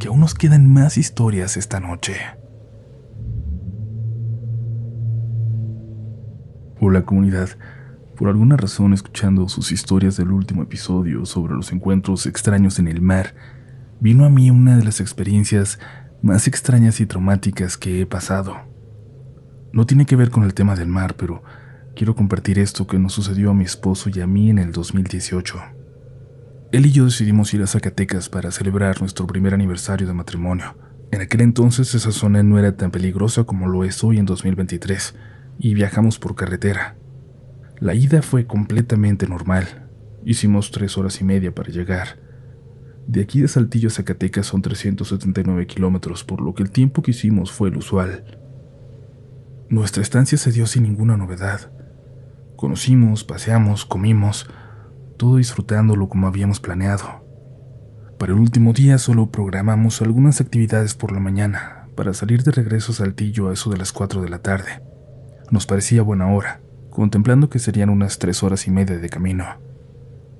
que 0.00 0.08
aún 0.08 0.18
nos 0.18 0.34
quedan 0.34 0.68
más 0.72 0.98
historias 0.98 1.56
esta 1.56 1.78
noche. 1.78 2.16
Hola 6.86 7.06
comunidad, 7.06 7.48
por 8.14 8.28
alguna 8.28 8.58
razón 8.58 8.92
escuchando 8.92 9.48
sus 9.48 9.72
historias 9.72 10.18
del 10.18 10.30
último 10.30 10.62
episodio 10.62 11.24
sobre 11.24 11.54
los 11.54 11.72
encuentros 11.72 12.26
extraños 12.26 12.78
en 12.78 12.88
el 12.88 13.00
mar, 13.00 13.34
vino 14.00 14.26
a 14.26 14.28
mí 14.28 14.50
una 14.50 14.76
de 14.76 14.84
las 14.84 15.00
experiencias 15.00 15.78
más 16.20 16.46
extrañas 16.46 17.00
y 17.00 17.06
traumáticas 17.06 17.78
que 17.78 18.02
he 18.02 18.06
pasado. 18.06 18.58
No 19.72 19.86
tiene 19.86 20.04
que 20.04 20.14
ver 20.14 20.28
con 20.28 20.42
el 20.42 20.52
tema 20.52 20.76
del 20.76 20.88
mar, 20.88 21.16
pero 21.16 21.42
quiero 21.96 22.14
compartir 22.14 22.58
esto 22.58 22.86
que 22.86 22.98
nos 22.98 23.14
sucedió 23.14 23.52
a 23.52 23.54
mi 23.54 23.64
esposo 23.64 24.10
y 24.14 24.20
a 24.20 24.26
mí 24.26 24.50
en 24.50 24.58
el 24.58 24.70
2018. 24.70 25.58
Él 26.70 26.84
y 26.84 26.92
yo 26.92 27.06
decidimos 27.06 27.54
ir 27.54 27.62
a 27.62 27.66
Zacatecas 27.66 28.28
para 28.28 28.50
celebrar 28.50 29.00
nuestro 29.00 29.26
primer 29.26 29.54
aniversario 29.54 30.06
de 30.06 30.12
matrimonio. 30.12 30.76
En 31.12 31.22
aquel 31.22 31.40
entonces 31.40 31.94
esa 31.94 32.12
zona 32.12 32.42
no 32.42 32.58
era 32.58 32.76
tan 32.76 32.90
peligrosa 32.90 33.44
como 33.44 33.68
lo 33.68 33.84
es 33.84 34.04
hoy 34.04 34.18
en 34.18 34.26
2023 34.26 35.14
y 35.58 35.74
viajamos 35.74 36.18
por 36.18 36.34
carretera. 36.34 36.96
La 37.80 37.94
ida 37.94 38.22
fue 38.22 38.46
completamente 38.46 39.26
normal. 39.26 39.88
Hicimos 40.24 40.70
tres 40.70 40.96
horas 40.96 41.20
y 41.20 41.24
media 41.24 41.54
para 41.54 41.70
llegar. 41.70 42.18
De 43.06 43.20
aquí 43.20 43.40
de 43.40 43.48
Saltillo 43.48 43.88
a 43.88 43.92
Zacatecas 43.92 44.46
son 44.46 44.62
379 44.62 45.66
kilómetros, 45.66 46.24
por 46.24 46.40
lo 46.40 46.54
que 46.54 46.62
el 46.62 46.70
tiempo 46.70 47.02
que 47.02 47.10
hicimos 47.10 47.52
fue 47.52 47.68
el 47.68 47.76
usual. 47.76 48.38
Nuestra 49.68 50.02
estancia 50.02 50.38
se 50.38 50.52
dio 50.52 50.66
sin 50.66 50.84
ninguna 50.84 51.16
novedad. 51.16 51.72
Conocimos, 52.56 53.24
paseamos, 53.24 53.84
comimos, 53.84 54.48
todo 55.18 55.36
disfrutándolo 55.36 56.08
como 56.08 56.26
habíamos 56.26 56.60
planeado. 56.60 57.24
Para 58.18 58.32
el 58.32 58.38
último 58.38 58.72
día 58.72 58.96
solo 58.98 59.30
programamos 59.30 60.00
algunas 60.00 60.40
actividades 60.40 60.94
por 60.94 61.12
la 61.12 61.20
mañana 61.20 61.88
para 61.94 62.14
salir 62.14 62.42
de 62.42 62.52
regreso 62.52 62.92
a 62.92 62.94
Saltillo 62.94 63.48
a 63.48 63.52
eso 63.52 63.70
de 63.70 63.76
las 63.76 63.92
4 63.92 64.22
de 64.22 64.28
la 64.28 64.38
tarde. 64.40 64.93
Nos 65.50 65.66
parecía 65.66 66.02
buena 66.02 66.32
hora, 66.32 66.60
contemplando 66.90 67.50
que 67.50 67.58
serían 67.58 67.90
unas 67.90 68.18
tres 68.18 68.42
horas 68.42 68.66
y 68.66 68.70
media 68.70 68.98
de 68.98 69.08
camino. 69.08 69.44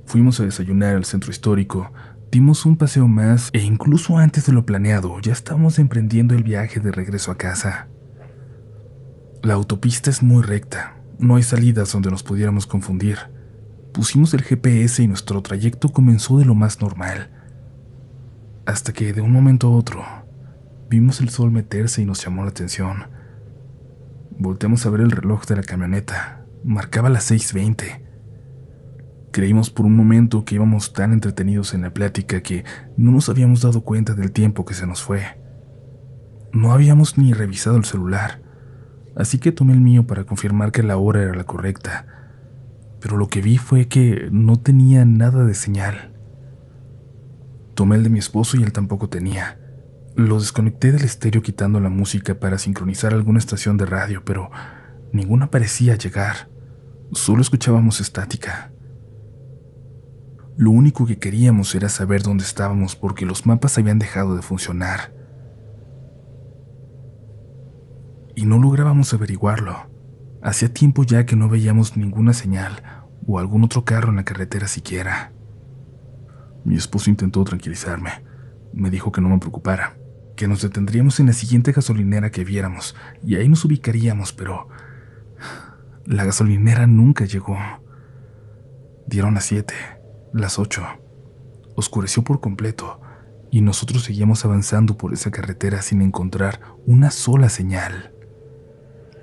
Fuimos 0.07 0.41
a 0.41 0.45
desayunar 0.45 0.97
al 0.97 1.05
centro 1.05 1.31
histórico, 1.31 1.93
dimos 2.31 2.67
un 2.67 2.77
paseo 2.77 3.09
más 3.09 3.51
e 3.53 3.61
incluso 3.61 4.19
antes 4.19 4.47
de 4.47 4.53
lo 4.53 4.67
planeado 4.67 5.21
ya 5.21 5.33
estábamos 5.33 5.79
emprendiendo 5.79 6.35
el 6.35 6.43
viaje 6.43 6.81
de 6.81 6.93
regreso 6.93 7.31
a 7.31 7.37
casa. 7.37 7.89
La 9.43 9.55
autopista 9.55 10.11
es 10.11 10.23
muy 10.23 10.43
recta, 10.43 10.97
no 11.19 11.37
hay 11.37 11.43
salidas 11.43 11.93
donde 11.93 12.11
nos 12.11 12.23
pudiéramos 12.23 12.67
confundir. 12.67 13.19
Pusimos 13.93 14.35
el 14.35 14.43
GPS 14.43 15.03
y 15.03 15.07
nuestro 15.07 15.43
trayecto 15.43 15.91
comenzó 15.91 16.39
de 16.39 16.45
lo 16.45 16.55
más 16.55 16.81
normal, 16.81 17.31
hasta 18.67 18.93
que 18.93 19.13
de 19.13 19.21
un 19.21 19.31
momento 19.31 19.69
a 19.69 19.71
otro 19.71 20.05
vimos 20.89 21.21
el 21.21 21.29
sol 21.29 21.51
meterse 21.51 22.03
y 22.03 22.05
nos 22.05 22.25
llamó 22.25 22.43
la 22.43 22.51
atención. 22.51 23.14
Volteamos 24.39 24.85
a 24.85 24.91
ver 24.91 25.01
el 25.01 25.13
reloj 25.13 25.47
de 25.47 25.57
la 25.57 25.63
camioneta. 25.63 26.45
Marcaba 26.65 27.09
las 27.09 27.31
6.20. 27.31 28.01
Creímos 29.31 29.71
por 29.71 29.87
un 29.87 29.97
momento 29.97 30.45
que 30.45 30.57
íbamos 30.57 30.93
tan 30.93 31.13
entretenidos 31.13 31.73
en 31.73 31.83
la 31.83 31.95
plática 31.95 32.41
que 32.41 32.65
no 32.97 33.13
nos 33.13 33.29
habíamos 33.29 33.63
dado 33.63 33.83
cuenta 33.83 34.15
del 34.15 34.33
tiempo 34.33 34.65
que 34.65 34.75
se 34.75 34.87
nos 34.87 35.03
fue. 35.03 35.23
No 36.53 36.73
habíamos 36.73 37.17
ni 37.17 37.33
revisado 37.33 37.77
el 37.77 37.85
celular, 37.85 38.43
así 39.17 39.39
que 39.39 39.53
tomé 39.53 39.73
el 39.73 39.81
mío 39.81 40.07
para 40.07 40.25
confirmar 40.25 40.73
que 40.73 40.83
la 40.83 40.97
hora 40.97 41.23
era 41.23 41.35
la 41.35 41.45
correcta. 41.45 42.07
Pero 43.01 43.17
lo 43.17 43.29
que 43.29 43.41
vi 43.41 43.59
fue 43.59 43.87
que 43.89 44.29
no 44.31 44.57
tenía 44.57 45.05
nada 45.05 45.45
de 45.45 45.55
señal. 45.55 46.13
Tomé 47.75 47.97
el 47.97 48.05
de 48.05 48.11
mi 48.11 48.19
esposo 48.19 48.57
y 48.57 48.63
él 48.63 48.73
tampoco 48.73 49.09
tenía. 49.09 49.59
Lo 50.17 50.39
desconecté 50.39 50.93
del 50.93 51.03
estéreo 51.03 51.43
quitando 51.43 51.81
la 51.81 51.89
música 51.89 52.39
para 52.39 52.57
sincronizar 52.57 53.13
alguna 53.13 53.41
estación 53.41 53.77
de 53.77 53.85
radio, 53.85 54.25
pero 54.25 54.49
ninguna 55.13 55.51
parecía 55.51 55.97
llegar. 55.97 56.49
Solo 57.11 57.43
escuchábamos 57.43 58.01
estática. 58.01 58.73
Lo 60.57 60.71
único 60.71 61.05
que 61.05 61.19
queríamos 61.19 61.75
era 61.75 61.89
saber 61.89 62.23
dónde 62.23 62.45
estábamos 62.45 62.95
porque 62.95 63.27
los 63.27 63.45
mapas 63.45 63.77
habían 63.77 63.99
dejado 63.99 64.37
de 64.37 64.43
funcionar. 64.43 65.13
Y 68.37 68.47
no 68.47 68.61
lográbamos 68.61 69.13
averiguarlo. 69.13 69.91
Hacía 70.43 70.73
tiempo 70.73 71.03
ya 71.03 71.27
que 71.27 71.35
no 71.35 71.49
veíamos 71.49 71.97
ninguna 71.97 72.35
señal 72.35 72.85
o 73.27 73.41
algún 73.41 73.65
otro 73.65 73.85
carro 73.85 74.11
en 74.11 74.17
la 74.17 74.25
carretera 74.25 74.69
siquiera. 74.69 75.33
Mi 76.65 76.77
esposo 76.77 77.11
intentó 77.11 77.43
tranquilizarme. 77.43 78.11
Me 78.73 78.91
dijo 78.91 79.11
que 79.11 79.21
no 79.21 79.29
me 79.29 79.39
preocupara 79.39 79.97
nos 80.49 80.63
detendríamos 80.63 81.21
en 81.21 81.27
la 81.27 81.33
siguiente 81.33 81.73
gasolinera 81.73 82.31
que 82.31 82.45
viéramos 82.45 82.95
y 83.25 83.37
ahí 83.37 83.49
nos 83.49 83.65
ubicaríamos, 83.65 84.33
pero 84.33 84.69
la 86.07 86.25
gasolinera 86.25 86.87
nunca 86.87 87.25
llegó. 87.25 87.57
Dieron 89.07 89.35
las 89.35 89.45
siete, 89.45 89.75
las 90.33 90.59
ocho. 90.59 90.85
Oscureció 91.77 92.25
por 92.25 92.41
completo 92.41 93.01
y 93.51 93.61
nosotros 93.61 94.03
seguíamos 94.03 94.45
avanzando 94.45 94.97
por 94.97 95.13
esa 95.13 95.31
carretera 95.31 95.83
sin 95.83 96.03
encontrar 96.03 96.61
una 96.87 97.11
sola 97.11 97.49
señal. 97.49 98.13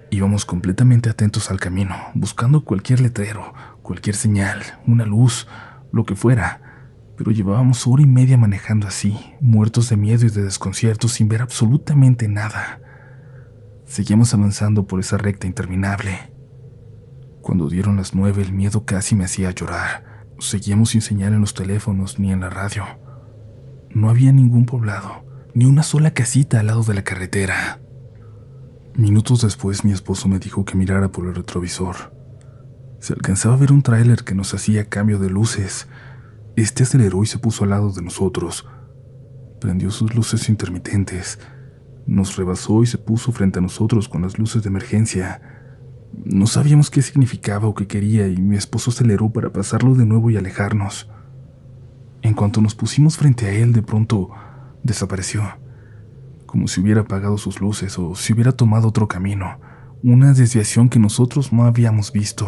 Íbamos 0.09 0.45
completamente 0.45 1.09
atentos 1.09 1.51
al 1.51 1.59
camino, 1.59 1.95
buscando 2.13 2.63
cualquier 2.63 2.99
letrero, 2.99 3.53
cualquier 3.81 4.15
señal, 4.15 4.61
una 4.85 5.05
luz, 5.05 5.47
lo 5.91 6.05
que 6.05 6.15
fuera 6.15 6.70
pero 7.23 7.29
llevábamos 7.29 7.85
hora 7.85 8.01
y 8.01 8.07
media 8.07 8.35
manejando 8.35 8.87
así, 8.87 9.15
muertos 9.41 9.89
de 9.89 9.95
miedo 9.95 10.25
y 10.25 10.31
de 10.31 10.41
desconcierto 10.41 11.07
sin 11.07 11.29
ver 11.29 11.43
absolutamente 11.43 12.27
nada. 12.27 12.81
Seguíamos 13.85 14.33
avanzando 14.33 14.87
por 14.87 14.99
esa 14.99 15.19
recta 15.19 15.45
interminable. 15.45 16.33
Cuando 17.41 17.69
dieron 17.69 17.97
las 17.97 18.15
nueve 18.15 18.41
el 18.41 18.53
miedo 18.53 18.85
casi 18.85 19.13
me 19.15 19.25
hacía 19.25 19.51
llorar. 19.51 20.25
Seguíamos 20.39 20.89
sin 20.89 21.03
señal 21.03 21.33
en 21.33 21.41
los 21.41 21.53
teléfonos 21.53 22.17
ni 22.17 22.31
en 22.31 22.39
la 22.39 22.49
radio. 22.49 22.85
No 23.91 24.09
había 24.09 24.31
ningún 24.31 24.65
poblado, 24.65 25.23
ni 25.53 25.65
una 25.65 25.83
sola 25.83 26.15
casita 26.15 26.59
al 26.59 26.65
lado 26.65 26.81
de 26.81 26.95
la 26.95 27.03
carretera. 27.03 27.81
Minutos 28.95 29.43
después 29.43 29.85
mi 29.85 29.91
esposo 29.91 30.27
me 30.27 30.39
dijo 30.39 30.65
que 30.65 30.75
mirara 30.75 31.11
por 31.11 31.27
el 31.27 31.35
retrovisor. 31.35 32.15
Se 32.97 33.13
alcanzaba 33.13 33.53
a 33.53 33.59
ver 33.59 33.71
un 33.71 33.83
tráiler 33.83 34.23
que 34.23 34.33
nos 34.33 34.55
hacía 34.55 34.89
cambio 34.89 35.19
de 35.19 35.29
luces, 35.29 35.87
este 36.55 36.83
aceleró 36.83 37.23
y 37.23 37.27
se 37.27 37.39
puso 37.39 37.63
al 37.63 37.69
lado 37.69 37.91
de 37.91 38.01
nosotros. 38.01 38.67
Prendió 39.59 39.91
sus 39.91 40.13
luces 40.15 40.49
intermitentes. 40.49 41.39
Nos 42.05 42.35
rebasó 42.35 42.83
y 42.83 42.87
se 42.87 42.97
puso 42.97 43.31
frente 43.31 43.59
a 43.59 43.61
nosotros 43.61 44.09
con 44.09 44.23
las 44.23 44.37
luces 44.37 44.63
de 44.63 44.69
emergencia. 44.69 45.41
No 46.25 46.47
sabíamos 46.47 46.89
qué 46.89 47.01
significaba 47.01 47.67
o 47.67 47.75
qué 47.75 47.87
quería 47.87 48.27
y 48.27 48.37
mi 48.37 48.57
esposo 48.57 48.91
aceleró 48.91 49.29
para 49.31 49.53
pasarlo 49.53 49.95
de 49.95 50.05
nuevo 50.05 50.29
y 50.29 50.37
alejarnos. 50.37 51.09
En 52.21 52.33
cuanto 52.33 52.61
nos 52.61 52.75
pusimos 52.75 53.17
frente 53.17 53.45
a 53.45 53.51
él, 53.51 53.71
de 53.71 53.81
pronto 53.81 54.29
desapareció, 54.83 55.43
como 56.45 56.67
si 56.67 56.81
hubiera 56.81 57.01
apagado 57.01 57.37
sus 57.37 57.61
luces 57.61 57.97
o 57.97 58.13
si 58.15 58.33
hubiera 58.33 58.51
tomado 58.51 58.89
otro 58.89 59.07
camino, 59.07 59.59
una 60.03 60.33
desviación 60.33 60.89
que 60.89 60.99
nosotros 60.99 61.53
no 61.53 61.63
habíamos 61.63 62.11
visto 62.11 62.47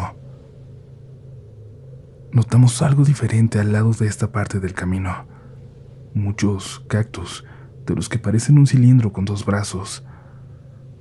notamos 2.34 2.82
algo 2.82 3.04
diferente 3.04 3.60
al 3.60 3.72
lado 3.72 3.92
de 3.92 4.08
esta 4.08 4.32
parte 4.32 4.58
del 4.58 4.74
camino. 4.74 5.24
Muchos 6.14 6.84
cactus, 6.88 7.44
de 7.86 7.94
los 7.94 8.08
que 8.08 8.18
parecen 8.18 8.58
un 8.58 8.66
cilindro 8.66 9.12
con 9.12 9.24
dos 9.24 9.46
brazos. 9.46 10.04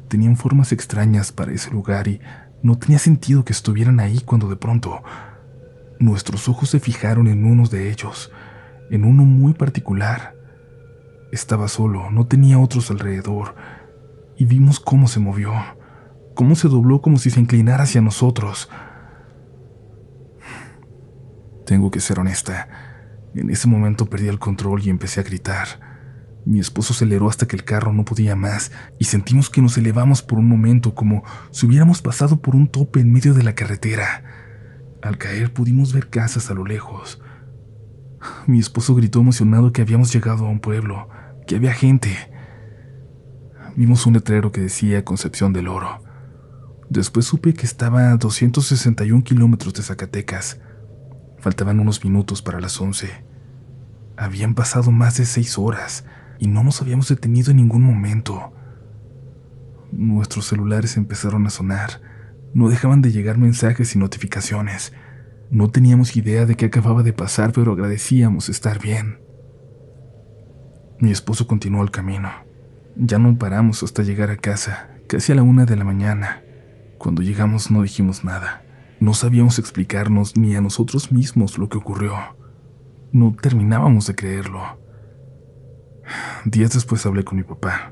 Tenían 0.10 0.38
formas 0.38 0.72
extrañas 0.72 1.32
para 1.32 1.52
ese 1.52 1.72
lugar 1.72 2.08
y 2.08 2.22
no 2.62 2.78
tenía 2.78 3.00
sentido 3.00 3.44
que 3.44 3.52
estuvieran 3.52 4.00
ahí 4.00 4.20
cuando 4.20 4.48
de 4.48 4.58
pronto 4.58 5.02
nuestros 6.00 6.48
ojos 6.48 6.70
se 6.70 6.80
fijaron 6.80 7.28
en 7.28 7.46
uno 7.46 7.68
de 7.68 7.90
ellos, 7.90 8.32
en 8.92 9.04
uno 9.04 9.26
muy 9.26 9.54
particular. 9.54 10.36
Estaba 11.32 11.68
solo, 11.68 12.12
no 12.12 12.28
tenía 12.28 12.60
otros 12.60 12.92
alrededor, 12.92 13.56
y 14.38 14.46
vimos 14.46 14.80
cómo 14.80 15.08
se 15.08 15.20
movió. 15.20 15.52
cómo 16.36 16.56
se 16.56 16.68
dobló 16.68 17.02
como 17.02 17.18
si 17.18 17.32
se 17.32 17.40
inclinara 17.40 17.84
hacia 17.84 18.02
nosotros. 18.02 18.70
Tengo 21.66 21.92
que 21.92 22.00
ser 22.00 22.20
honesta. 22.20 22.68
En 23.36 23.50
ese 23.50 23.68
momento 23.68 24.10
perdí 24.10 24.28
el 24.28 24.40
control 24.40 24.82
y 24.84 24.90
empecé 24.90 25.20
a 25.20 25.24
gritar. 25.24 25.94
Mi 26.46 26.60
esposo 26.60 26.94
aceleró 26.94 27.30
hasta 27.30 27.48
que 27.48 27.56
el 27.56 27.64
carro 27.64 27.94
no 27.94 28.04
podía 28.04 28.36
más 28.36 28.72
y 29.00 29.06
sentimos 29.06 29.50
que 29.50 29.62
nos 29.62 29.78
elevamos 29.78 30.22
por 30.22 30.40
un 30.40 30.48
momento 30.48 30.94
como 30.94 31.24
si 31.52 31.66
hubiéramos 31.66 32.02
pasado 32.02 32.42
por 32.42 32.56
un 32.56 32.68
tope 32.68 33.00
en 33.00 33.14
medio 33.14 33.34
de 33.34 33.44
la 33.44 33.56
carretera. 33.56 34.24
Al 35.02 35.18
caer 35.18 35.54
pudimos 35.54 35.94
ver 35.94 36.10
casas 36.10 36.52
a 36.52 36.54
lo 36.54 36.66
lejos. 36.66 37.22
Mi 38.46 38.60
esposo 38.60 38.94
gritó 38.96 39.20
emocionado 39.20 39.72
que 39.72 39.82
habíamos 39.82 40.14
llegado 40.14 40.46
a 40.46 40.50
un 40.50 40.60
pueblo, 40.60 41.10
que 41.48 41.56
había 41.56 41.74
gente. 41.74 42.16
Vimos 43.76 44.06
un 44.06 44.14
letrero 44.14 44.52
que 44.52 44.62
decía 44.62 45.06
Concepción 45.06 45.54
del 45.54 45.68
Oro. 45.68 46.04
Después 46.90 47.26
supe 47.26 47.54
que 47.54 47.66
estaba 47.66 48.12
a 48.12 48.18
261 48.18 49.24
kilómetros 49.24 49.74
de 49.74 49.82
Zacatecas. 49.82 50.60
Faltaban 51.44 51.82
unos 51.82 52.02
minutos 52.06 52.42
para 52.42 52.62
las 52.62 52.80
11. 52.80 53.10
Habían 54.16 54.56
pasado 54.56 54.92
más 54.92 55.18
de 55.18 55.26
seis 55.26 55.58
horas 55.58 56.06
y 56.40 56.48
no 56.48 56.64
nos 56.64 56.82
habíamos 56.82 57.10
detenido 57.10 57.52
en 57.52 57.58
ningún 57.58 57.82
momento. 57.82 58.54
Nuestros 59.92 60.46
celulares 60.48 60.96
empezaron 60.96 61.46
a 61.46 61.50
sonar. 61.50 62.00
No 62.54 62.70
dejaban 62.70 63.02
de 63.02 63.12
llegar 63.12 63.38
mensajes 63.38 63.94
y 63.94 64.00
notificaciones. 64.00 64.94
No 65.52 65.70
teníamos 65.70 66.16
idea 66.16 66.46
de 66.46 66.56
qué 66.56 66.68
acababa 66.68 67.04
de 67.04 67.12
pasar, 67.12 67.52
pero 67.52 67.74
agradecíamos 67.74 68.48
estar 68.48 68.80
bien. 68.80 69.20
Mi 70.98 71.12
esposo 71.12 71.46
continuó 71.46 71.84
el 71.84 71.92
camino. 71.92 72.32
Ya 72.96 73.20
no 73.20 73.38
paramos 73.38 73.84
hasta 73.84 74.04
llegar 74.04 74.30
a 74.30 74.38
casa, 74.38 74.92
casi 75.08 75.34
a 75.34 75.36
la 75.36 75.44
una 75.44 75.66
de 75.66 75.76
la 75.76 75.84
mañana. 75.84 76.42
Cuando 76.98 77.22
llegamos 77.22 77.70
no 77.70 77.82
dijimos 77.82 78.24
nada. 78.24 78.64
No 79.04 79.14
sabíamos 79.14 79.60
explicarnos 79.60 80.38
ni 80.38 80.56
a 80.56 80.62
nosotros 80.62 81.12
mismos 81.12 81.58
lo 81.58 81.68
que 81.68 81.78
ocurrió. 81.78 82.14
No 83.12 83.36
terminábamos 83.36 84.08
de 84.08 84.16
creerlo. 84.16 84.62
Días 86.46 86.72
después 86.72 87.06
hablé 87.06 87.26
con 87.26 87.38
mi 87.38 87.44
papá. 87.44 87.92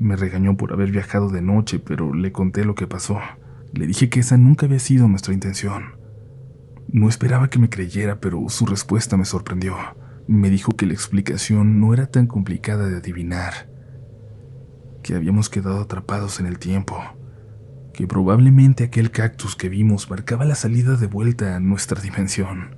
Me 0.00 0.16
regañó 0.16 0.56
por 0.56 0.72
haber 0.72 0.90
viajado 0.90 1.28
de 1.28 1.42
noche, 1.42 1.78
pero 1.78 2.12
le 2.12 2.32
conté 2.32 2.64
lo 2.64 2.74
que 2.74 2.88
pasó. 2.88 3.20
Le 3.72 3.86
dije 3.86 4.08
que 4.08 4.18
esa 4.18 4.36
nunca 4.36 4.66
había 4.66 4.80
sido 4.80 5.06
nuestra 5.06 5.32
intención. 5.32 5.94
No 6.88 7.08
esperaba 7.08 7.48
que 7.48 7.60
me 7.60 7.70
creyera, 7.70 8.18
pero 8.18 8.44
su 8.48 8.66
respuesta 8.66 9.16
me 9.16 9.24
sorprendió. 9.24 9.76
Me 10.26 10.50
dijo 10.50 10.72
que 10.72 10.86
la 10.86 10.92
explicación 10.92 11.78
no 11.78 11.94
era 11.94 12.08
tan 12.08 12.26
complicada 12.26 12.88
de 12.88 12.96
adivinar, 12.96 13.70
que 15.04 15.14
habíamos 15.14 15.48
quedado 15.48 15.82
atrapados 15.82 16.40
en 16.40 16.46
el 16.46 16.58
tiempo, 16.58 16.98
que 17.92 18.06
probablemente 18.06 18.84
aquel 18.84 19.10
cactus 19.10 19.56
que 19.56 19.68
vimos 19.68 20.08
marcaba 20.10 20.44
la 20.44 20.54
salida 20.54 20.96
de 20.96 21.06
vuelta 21.06 21.56
a 21.56 21.60
nuestra 21.60 22.00
dimensión. 22.00 22.76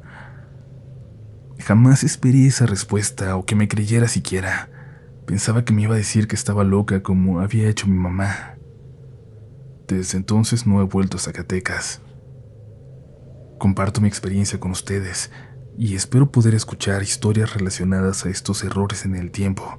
Jamás 1.58 2.04
esperé 2.04 2.46
esa 2.46 2.66
respuesta 2.66 3.36
o 3.36 3.46
que 3.46 3.54
me 3.54 3.68
creyera 3.68 4.08
siquiera. 4.08 4.70
Pensaba 5.26 5.64
que 5.64 5.72
me 5.72 5.82
iba 5.82 5.94
a 5.94 5.98
decir 5.98 6.28
que 6.28 6.34
estaba 6.34 6.64
loca 6.64 7.02
como 7.02 7.40
había 7.40 7.68
hecho 7.68 7.86
mi 7.86 7.96
mamá. 7.96 8.56
Desde 9.88 10.18
entonces 10.18 10.66
no 10.66 10.80
he 10.80 10.84
vuelto 10.84 11.16
a 11.16 11.20
Zacatecas. 11.20 12.00
Comparto 13.58 14.00
mi 14.00 14.08
experiencia 14.08 14.58
con 14.58 14.72
ustedes 14.72 15.30
y 15.78 15.94
espero 15.94 16.30
poder 16.30 16.54
escuchar 16.54 17.02
historias 17.02 17.54
relacionadas 17.54 18.26
a 18.26 18.30
estos 18.30 18.62
errores 18.64 19.04
en 19.04 19.14
el 19.16 19.30
tiempo, 19.30 19.78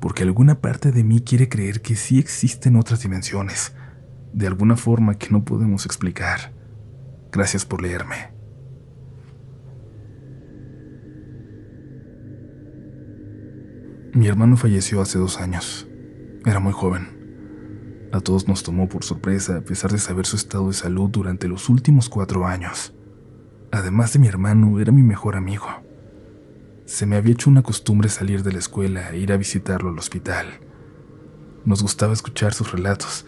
porque 0.00 0.22
alguna 0.22 0.60
parte 0.60 0.92
de 0.92 1.04
mí 1.04 1.20
quiere 1.20 1.48
creer 1.48 1.82
que 1.82 1.96
sí 1.96 2.18
existen 2.18 2.76
otras 2.76 3.02
dimensiones, 3.02 3.72
de 4.32 4.46
alguna 4.46 4.76
forma 4.76 5.16
que 5.16 5.30
no 5.30 5.44
podemos 5.44 5.86
explicar. 5.86 6.52
Gracias 7.30 7.64
por 7.64 7.82
leerme. 7.82 8.32
Mi 14.14 14.26
hermano 14.26 14.56
falleció 14.56 15.00
hace 15.00 15.18
dos 15.18 15.40
años. 15.40 15.88
Era 16.44 16.60
muy 16.60 16.72
joven. 16.72 18.08
A 18.12 18.20
todos 18.20 18.46
nos 18.46 18.62
tomó 18.62 18.86
por 18.88 19.04
sorpresa 19.04 19.56
a 19.56 19.60
pesar 19.62 19.90
de 19.90 19.98
saber 19.98 20.26
su 20.26 20.36
estado 20.36 20.68
de 20.68 20.74
salud 20.74 21.08
durante 21.08 21.48
los 21.48 21.70
últimos 21.70 22.10
cuatro 22.10 22.46
años. 22.46 22.94
Además 23.70 24.12
de 24.12 24.18
mi 24.18 24.28
hermano, 24.28 24.78
era 24.80 24.92
mi 24.92 25.02
mejor 25.02 25.34
amigo. 25.34 25.66
Se 26.84 27.06
me 27.06 27.16
había 27.16 27.32
hecho 27.32 27.48
una 27.48 27.62
costumbre 27.62 28.10
salir 28.10 28.42
de 28.42 28.52
la 28.52 28.58
escuela 28.58 29.12
e 29.12 29.18
ir 29.18 29.32
a 29.32 29.38
visitarlo 29.38 29.88
al 29.88 29.98
hospital. 29.98 30.46
Nos 31.64 31.82
gustaba 31.82 32.12
escuchar 32.12 32.52
sus 32.52 32.70
relatos. 32.70 33.24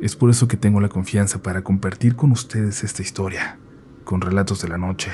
Es 0.00 0.16
por 0.16 0.30
eso 0.30 0.48
que 0.48 0.56
tengo 0.56 0.80
la 0.80 0.88
confianza 0.88 1.42
para 1.42 1.62
compartir 1.62 2.16
con 2.16 2.32
ustedes 2.32 2.84
esta 2.84 3.02
historia, 3.02 3.58
con 4.04 4.20
relatos 4.20 4.62
de 4.62 4.68
la 4.68 4.78
noche 4.78 5.10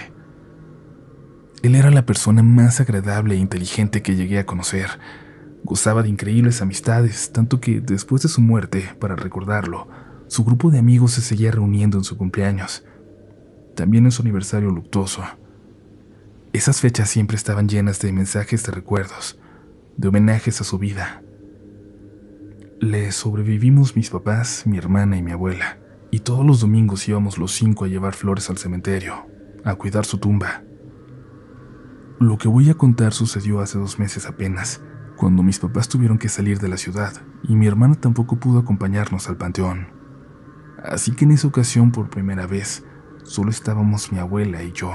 él 1.66 1.75
era 1.75 1.90
la 1.90 2.07
persona 2.07 2.42
más 2.42 2.81
agradable 2.81 3.35
e 3.35 3.38
inteligente 3.38 4.03
que 4.03 4.14
llegué 4.14 4.38
a 4.38 4.46
conocer. 4.46 5.01
Gozaba 5.64 6.03
de 6.03 6.09
increíbles 6.09 6.62
amistades, 6.62 7.33
tanto 7.33 7.61
que 7.61 7.81
después 7.81 8.22
de 8.22 8.29
su 8.29 8.40
muerte, 8.40 8.94
para 9.01 9.16
recordarlo, 9.16 9.88
su 10.29 10.44
grupo 10.44 10.70
de 10.70 10.79
amigos 10.79 11.12
se 11.12 11.22
seguía 11.22 11.51
reuniendo 11.51 11.99
en 11.99 12.05
su 12.05 12.16
cumpleaños, 12.16 12.85
también 13.75 14.05
en 14.05 14.12
su 14.12 14.22
aniversario 14.22 14.70
luctuoso. 14.70 15.25
Esas 16.53 16.81
fechas 16.81 17.11
siempre 17.11 17.37
estaban 17.37 17.68
llenas 17.68 18.01
de 18.01 18.12
mensajes 18.12 18.64
de 18.64 18.72
recuerdos, 18.72 19.38
de 19.96 20.09
homenajes 20.09 20.61
a 20.61 20.64
su 20.64 20.79
vida. 20.79 21.22
Le 22.81 23.11
sobrevivimos 23.11 23.97
mis 23.97 24.11
papás, 24.11 24.65
mi 24.67 24.77
hermana 24.77 25.17
y 25.17 25.23
mi 25.23 25.33
abuela, 25.33 25.79
y 26.11 26.21
todos 26.21 26.45
los 26.45 26.61
domingos 26.61 27.09
íbamos 27.09 27.39
los 27.39 27.53
cinco 27.53 27.87
a 27.87 27.89
llevar 27.89 28.12
flores 28.12 28.51
al 28.51 28.59
cementerio, 28.59 29.27
a 29.65 29.77
cuidar 29.77 30.05
su 30.05 30.19
tumba. 30.19 30.62
Lo 32.21 32.37
que 32.37 32.49
voy 32.49 32.69
a 32.69 32.75
contar 32.75 33.15
sucedió 33.15 33.61
hace 33.61 33.79
dos 33.79 33.99
meses 33.99 34.27
apenas, 34.27 34.83
cuando 35.17 35.43
mis 35.43 35.59
papás 35.59 35.89
tuvieron 35.89 36.19
que 36.19 36.29
salir 36.29 36.59
de 36.59 36.69
la 36.69 36.77
ciudad 36.77 37.15
y 37.45 37.57
mi 37.57 37.67
hermana 37.67 37.95
tampoco 37.95 38.37
pudo 38.37 38.59
acompañarnos 38.59 39.27
al 39.31 39.39
panteón. 39.39 39.87
Así 40.85 41.12
que 41.12 41.25
en 41.25 41.31
esa 41.31 41.49
ocasión, 41.49 41.93
por 41.93 42.11
primera 42.11 42.47
vez, 42.47 42.85
solo 43.23 43.49
estábamos 43.49 44.12
mi 44.12 44.19
abuela 44.19 44.62
y 44.62 44.73
yo. 44.73 44.93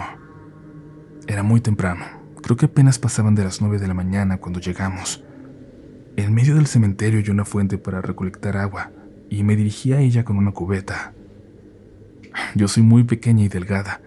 Era 1.25 1.41
muy 1.41 1.61
temprano, 1.61 2.05
creo 2.43 2.57
que 2.57 2.67
apenas 2.67 2.99
pasaban 2.99 3.33
de 3.33 3.43
las 3.43 3.59
nueve 3.59 3.79
de 3.79 3.87
la 3.87 3.95
mañana 3.95 4.37
cuando 4.37 4.59
llegamos. 4.59 5.23
En 6.17 6.33
medio 6.33 6.55
del 6.55 6.67
cementerio 6.67 7.19
hay 7.19 7.29
una 7.29 7.45
fuente 7.45 7.77
para 7.77 8.01
recolectar 8.01 8.57
agua 8.57 8.91
y 9.29 9.43
me 9.43 9.55
dirigí 9.55 9.93
a 9.93 9.99
ella 9.99 10.23
con 10.23 10.37
una 10.37 10.51
cubeta. 10.51 11.13
Yo 12.55 12.67
soy 12.67 12.83
muy 12.83 13.03
pequeña 13.03 13.43
y 13.43 13.49
delgada, 13.49 14.01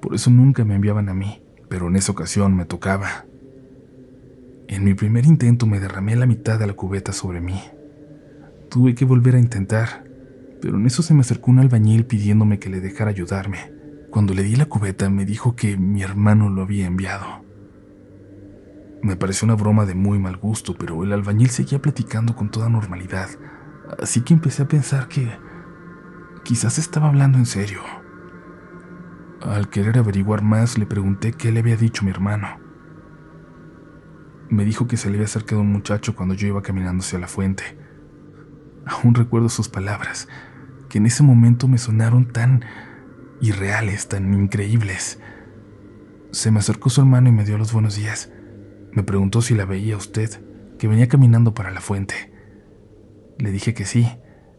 por 0.00 0.14
eso 0.14 0.30
nunca 0.30 0.64
me 0.64 0.74
enviaban 0.74 1.08
a 1.08 1.14
mí 1.14 1.42
pero 1.68 1.88
en 1.88 1.96
esa 1.96 2.12
ocasión 2.12 2.56
me 2.56 2.64
tocaba. 2.64 3.26
En 4.66 4.84
mi 4.84 4.94
primer 4.94 5.26
intento 5.26 5.66
me 5.66 5.80
derramé 5.80 6.16
la 6.16 6.26
mitad 6.26 6.58
de 6.58 6.66
la 6.66 6.72
cubeta 6.72 7.12
sobre 7.12 7.40
mí. 7.40 7.60
Tuve 8.68 8.94
que 8.94 9.04
volver 9.04 9.36
a 9.36 9.38
intentar, 9.38 10.04
pero 10.60 10.76
en 10.76 10.86
eso 10.86 11.02
se 11.02 11.14
me 11.14 11.20
acercó 11.20 11.50
un 11.50 11.58
albañil 11.58 12.04
pidiéndome 12.04 12.58
que 12.58 12.68
le 12.68 12.80
dejara 12.80 13.10
ayudarme. 13.10 13.72
Cuando 14.10 14.34
le 14.34 14.42
di 14.42 14.56
la 14.56 14.66
cubeta 14.66 15.08
me 15.10 15.24
dijo 15.24 15.54
que 15.54 15.76
mi 15.76 16.02
hermano 16.02 16.50
lo 16.50 16.62
había 16.62 16.86
enviado. 16.86 17.47
Me 19.02 19.16
pareció 19.16 19.46
una 19.46 19.54
broma 19.54 19.86
de 19.86 19.94
muy 19.94 20.18
mal 20.18 20.36
gusto, 20.36 20.74
pero 20.76 21.04
el 21.04 21.12
albañil 21.12 21.50
seguía 21.50 21.80
platicando 21.80 22.34
con 22.34 22.50
toda 22.50 22.68
normalidad, 22.68 23.28
así 24.02 24.22
que 24.22 24.34
empecé 24.34 24.64
a 24.64 24.68
pensar 24.68 25.08
que 25.08 25.30
quizás 26.42 26.78
estaba 26.78 27.08
hablando 27.08 27.38
en 27.38 27.46
serio. 27.46 27.80
Al 29.40 29.68
querer 29.70 29.98
averiguar 29.98 30.42
más, 30.42 30.78
le 30.78 30.86
pregunté 30.86 31.32
qué 31.32 31.52
le 31.52 31.60
había 31.60 31.76
dicho 31.76 32.04
mi 32.04 32.10
hermano. 32.10 32.58
Me 34.48 34.64
dijo 34.64 34.88
que 34.88 34.96
se 34.96 35.08
le 35.08 35.14
había 35.14 35.26
acercado 35.26 35.60
un 35.60 35.70
muchacho 35.70 36.16
cuando 36.16 36.34
yo 36.34 36.48
iba 36.48 36.62
caminando 36.62 37.02
hacia 37.02 37.20
la 37.20 37.28
fuente. 37.28 37.78
Aún 38.84 39.14
recuerdo 39.14 39.48
sus 39.48 39.68
palabras, 39.68 40.26
que 40.88 40.98
en 40.98 41.06
ese 41.06 41.22
momento 41.22 41.68
me 41.68 41.78
sonaron 41.78 42.26
tan 42.26 42.64
irreales, 43.40 44.08
tan 44.08 44.34
increíbles. 44.34 45.20
Se 46.32 46.50
me 46.50 46.58
acercó 46.58 46.90
su 46.90 47.00
hermano 47.00 47.28
y 47.28 47.32
me 47.32 47.44
dio 47.44 47.58
los 47.58 47.72
buenos 47.72 47.94
días. 47.94 48.32
Me 48.98 49.04
preguntó 49.04 49.42
si 49.42 49.54
la 49.54 49.64
veía 49.64 49.96
usted, 49.96 50.28
que 50.76 50.88
venía 50.88 51.06
caminando 51.06 51.54
para 51.54 51.70
la 51.70 51.80
fuente. 51.80 52.32
Le 53.38 53.52
dije 53.52 53.72
que 53.72 53.84
sí, 53.84 54.08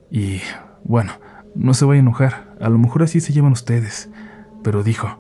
y 0.09 0.39
bueno, 0.85 1.11
no 1.55 1.73
se 1.73 1.83
vaya 1.83 1.99
a 1.99 2.03
enojar, 2.03 2.55
a 2.61 2.69
lo 2.69 2.77
mejor 2.77 3.03
así 3.03 3.19
se 3.19 3.33
llevan 3.33 3.51
ustedes 3.51 4.09
pero 4.63 4.83
dijo, 4.83 5.19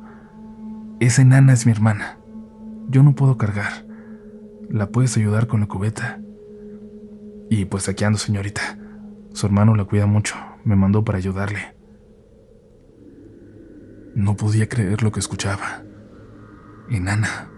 esa 0.99 1.21
enana 1.21 1.53
es 1.53 1.65
mi 1.65 1.71
hermana. 1.71 2.17
Yo 2.87 3.03
no 3.03 3.15
puedo 3.15 3.37
cargar. 3.37 3.85
¿La 4.69 4.89
puedes 4.89 5.15
ayudar 5.17 5.47
con 5.47 5.61
la 5.61 5.67
cubeta? 5.67 6.19
Y 7.49 7.65
pues 7.65 7.89
aquí 7.89 8.03
ando, 8.03 8.19
señorita. 8.19 8.77
Su 9.33 9.45
hermano 9.45 9.75
la 9.75 9.85
cuida 9.85 10.05
mucho. 10.05 10.35
Me 10.63 10.75
mandó 10.75 11.03
para 11.03 11.17
ayudarle. 11.17 11.75
No 14.15 14.35
podía 14.35 14.67
creer 14.67 15.01
lo 15.01 15.11
que 15.11 15.19
escuchaba. 15.19 15.83
Enana. 16.89 17.48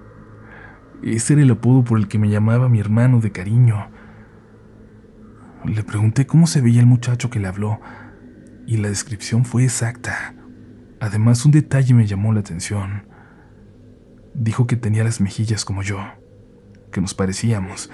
Ese 1.04 1.34
era 1.34 1.42
el 1.42 1.52
apodo 1.52 1.84
por 1.84 1.98
el 1.98 2.08
que 2.08 2.20
me 2.20 2.30
llamaba 2.30 2.70
mi 2.70 2.80
hermano 2.80 3.20
de 3.20 3.32
cariño. 3.32 3.90
Le 5.66 5.84
pregunté 5.84 6.28
cómo 6.28 6.46
se 6.46 6.62
veía 6.62 6.80
el 6.80 6.86
muchacho 6.86 7.30
que 7.30 7.40
le 7.40 7.48
habló, 7.48 7.80
y 8.68 8.78
la 8.78 8.90
descripción 8.90 9.44
fue 9.44 9.64
exacta. 9.64 10.36
Además, 11.00 11.44
un 11.46 11.52
detalle 11.52 11.96
me 11.96 12.06
llamó 12.06 12.34
la 12.34 12.42
atención. 12.42 13.08
Dijo 14.36 14.68
que 14.68 14.76
tenía 14.76 15.04
las 15.04 15.22
mejillas 15.22 15.66
como 15.66 15.82
yo, 15.82 16.00
que 16.92 17.02
nos 17.02 17.16
parecíamos, 17.16 17.90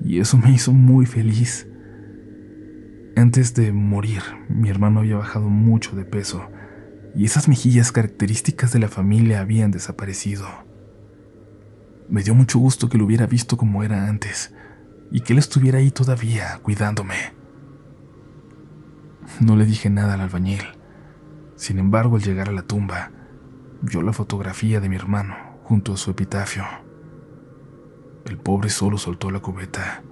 y 0.00 0.20
eso 0.20 0.38
me 0.38 0.52
hizo 0.52 0.72
muy 0.72 1.06
feliz. 1.06 1.66
Antes 3.16 3.54
de 3.54 3.72
morir, 3.72 4.22
mi 4.48 4.68
hermano 4.68 5.00
había 5.00 5.16
bajado 5.16 5.48
mucho 5.48 5.96
de 5.96 6.04
peso, 6.04 6.48
y 7.16 7.24
esas 7.24 7.48
mejillas 7.48 7.90
características 7.90 8.72
de 8.72 8.78
la 8.78 8.88
familia 8.88 9.40
habían 9.40 9.72
desaparecido. 9.72 10.67
Me 12.08 12.22
dio 12.22 12.34
mucho 12.34 12.58
gusto 12.58 12.88
que 12.88 12.96
lo 12.96 13.04
hubiera 13.04 13.26
visto 13.26 13.56
como 13.56 13.82
era 13.82 14.08
antes, 14.08 14.54
y 15.10 15.20
que 15.20 15.34
él 15.34 15.38
estuviera 15.38 15.78
ahí 15.78 15.90
todavía, 15.90 16.58
cuidándome. 16.62 17.14
No 19.40 19.56
le 19.56 19.66
dije 19.66 19.90
nada 19.90 20.14
al 20.14 20.22
albañil. 20.22 20.62
Sin 21.56 21.78
embargo, 21.78 22.16
al 22.16 22.22
llegar 22.22 22.48
a 22.48 22.52
la 22.52 22.62
tumba, 22.62 23.10
vio 23.82 24.00
la 24.00 24.12
fotografía 24.12 24.80
de 24.80 24.88
mi 24.88 24.96
hermano 24.96 25.36
junto 25.64 25.92
a 25.92 25.96
su 25.98 26.10
epitafio. 26.10 26.64
El 28.24 28.38
pobre 28.38 28.70
solo 28.70 28.96
soltó 28.96 29.30
la 29.30 29.40
cubeta. 29.40 30.02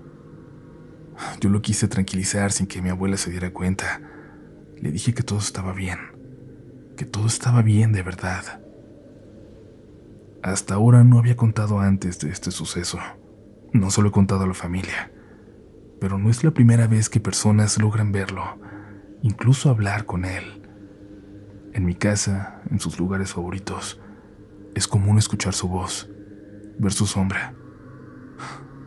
Yo 1.40 1.48
lo 1.48 1.62
quise 1.62 1.88
tranquilizar 1.88 2.52
sin 2.52 2.66
que 2.66 2.82
mi 2.82 2.90
abuela 2.90 3.16
se 3.16 3.30
diera 3.30 3.52
cuenta. 3.52 4.02
Le 4.76 4.90
dije 4.90 5.14
que 5.14 5.22
todo 5.22 5.38
estaba 5.38 5.72
bien, 5.72 5.98
que 6.96 7.06
todo 7.06 7.26
estaba 7.26 7.62
bien 7.62 7.92
de 7.92 8.02
verdad. 8.02 8.65
Hasta 10.46 10.74
ahora 10.74 11.02
no 11.02 11.18
había 11.18 11.36
contado 11.36 11.80
antes 11.80 12.20
de 12.20 12.30
este 12.30 12.52
suceso. 12.52 13.00
No 13.72 13.90
solo 13.90 14.10
he 14.10 14.12
contado 14.12 14.44
a 14.44 14.46
la 14.46 14.54
familia, 14.54 15.10
pero 16.00 16.18
no 16.18 16.30
es 16.30 16.44
la 16.44 16.52
primera 16.52 16.86
vez 16.86 17.08
que 17.08 17.18
personas 17.18 17.82
logran 17.82 18.12
verlo, 18.12 18.56
incluso 19.22 19.70
hablar 19.70 20.06
con 20.06 20.24
él. 20.24 20.62
En 21.72 21.84
mi 21.84 21.96
casa, 21.96 22.62
en 22.70 22.78
sus 22.78 23.00
lugares 23.00 23.32
favoritos, 23.32 24.00
es 24.76 24.86
común 24.86 25.18
escuchar 25.18 25.52
su 25.52 25.66
voz, 25.66 26.08
ver 26.78 26.92
su 26.92 27.06
sombra. 27.06 27.52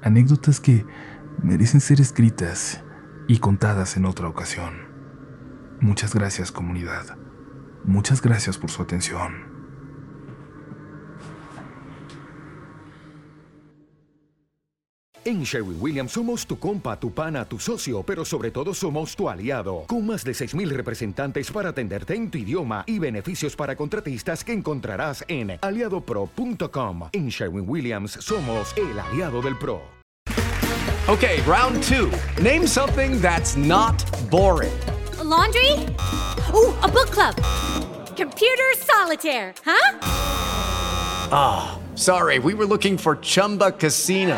Anécdotas 0.02 0.62
que 0.62 0.86
merecen 1.44 1.82
ser 1.82 2.00
escritas 2.00 2.86
y 3.28 3.40
contadas 3.40 3.98
en 3.98 4.06
otra 4.06 4.30
ocasión. 4.30 4.76
Muchas 5.82 6.16
gracias 6.16 6.54
comunidad. 6.54 7.18
Muchas 7.84 8.22
gracias 8.22 8.58
por 8.58 8.72
su 8.72 8.82
atención. 8.82 9.49
En 15.26 15.44
Sherwin 15.44 15.78
Williams 15.82 16.14
somos 16.14 16.48
tu 16.48 16.58
compa, 16.58 16.98
tu 16.98 17.12
pana, 17.12 17.44
tu 17.44 17.60
socio, 17.60 18.04
pero 18.04 18.24
sobre 18.24 18.52
todo 18.52 18.74
somos 18.74 19.16
tu 19.18 19.28
aliado, 19.28 19.84
con 19.86 20.06
más 20.06 20.24
de 20.24 20.32
6.000 20.32 20.70
representantes 20.70 21.52
para 21.52 21.70
atenderte 21.70 22.16
en 22.16 22.32
tu 22.32 22.38
idioma 22.38 22.86
y 22.88 23.00
beneficios 23.00 23.54
para 23.56 23.76
contratistas 23.76 24.46
que 24.46 24.54
encontrarás 24.54 25.26
en 25.28 25.60
aliadopro.com. 25.62 27.10
En 27.12 27.28
Sherwin 27.28 27.66
Williams 27.68 28.12
somos 28.14 28.74
el 28.78 28.98
aliado 28.98 29.42
del 29.42 29.58
PRO. 29.58 29.82
Okay, 31.10 31.42
round 31.42 31.82
two. 31.84 32.12
Name 32.42 32.66
something 32.66 33.20
that's 33.20 33.58
not 33.58 33.98
boring. 34.30 34.72
A 35.20 35.24
laundry? 35.24 35.74
Ooh, 36.54 36.74
a 36.82 36.88
book 36.88 37.10
club. 37.10 37.36
Computer 38.16 38.72
solitaire, 38.78 39.54
huh? 39.66 40.00
Ah, 41.32 41.78
oh, 41.78 41.98
sorry, 41.98 42.40
we 42.40 42.54
were 42.54 42.66
looking 42.66 42.98
for 42.98 43.18
Chumba 43.18 43.72
Casino. 43.72 44.38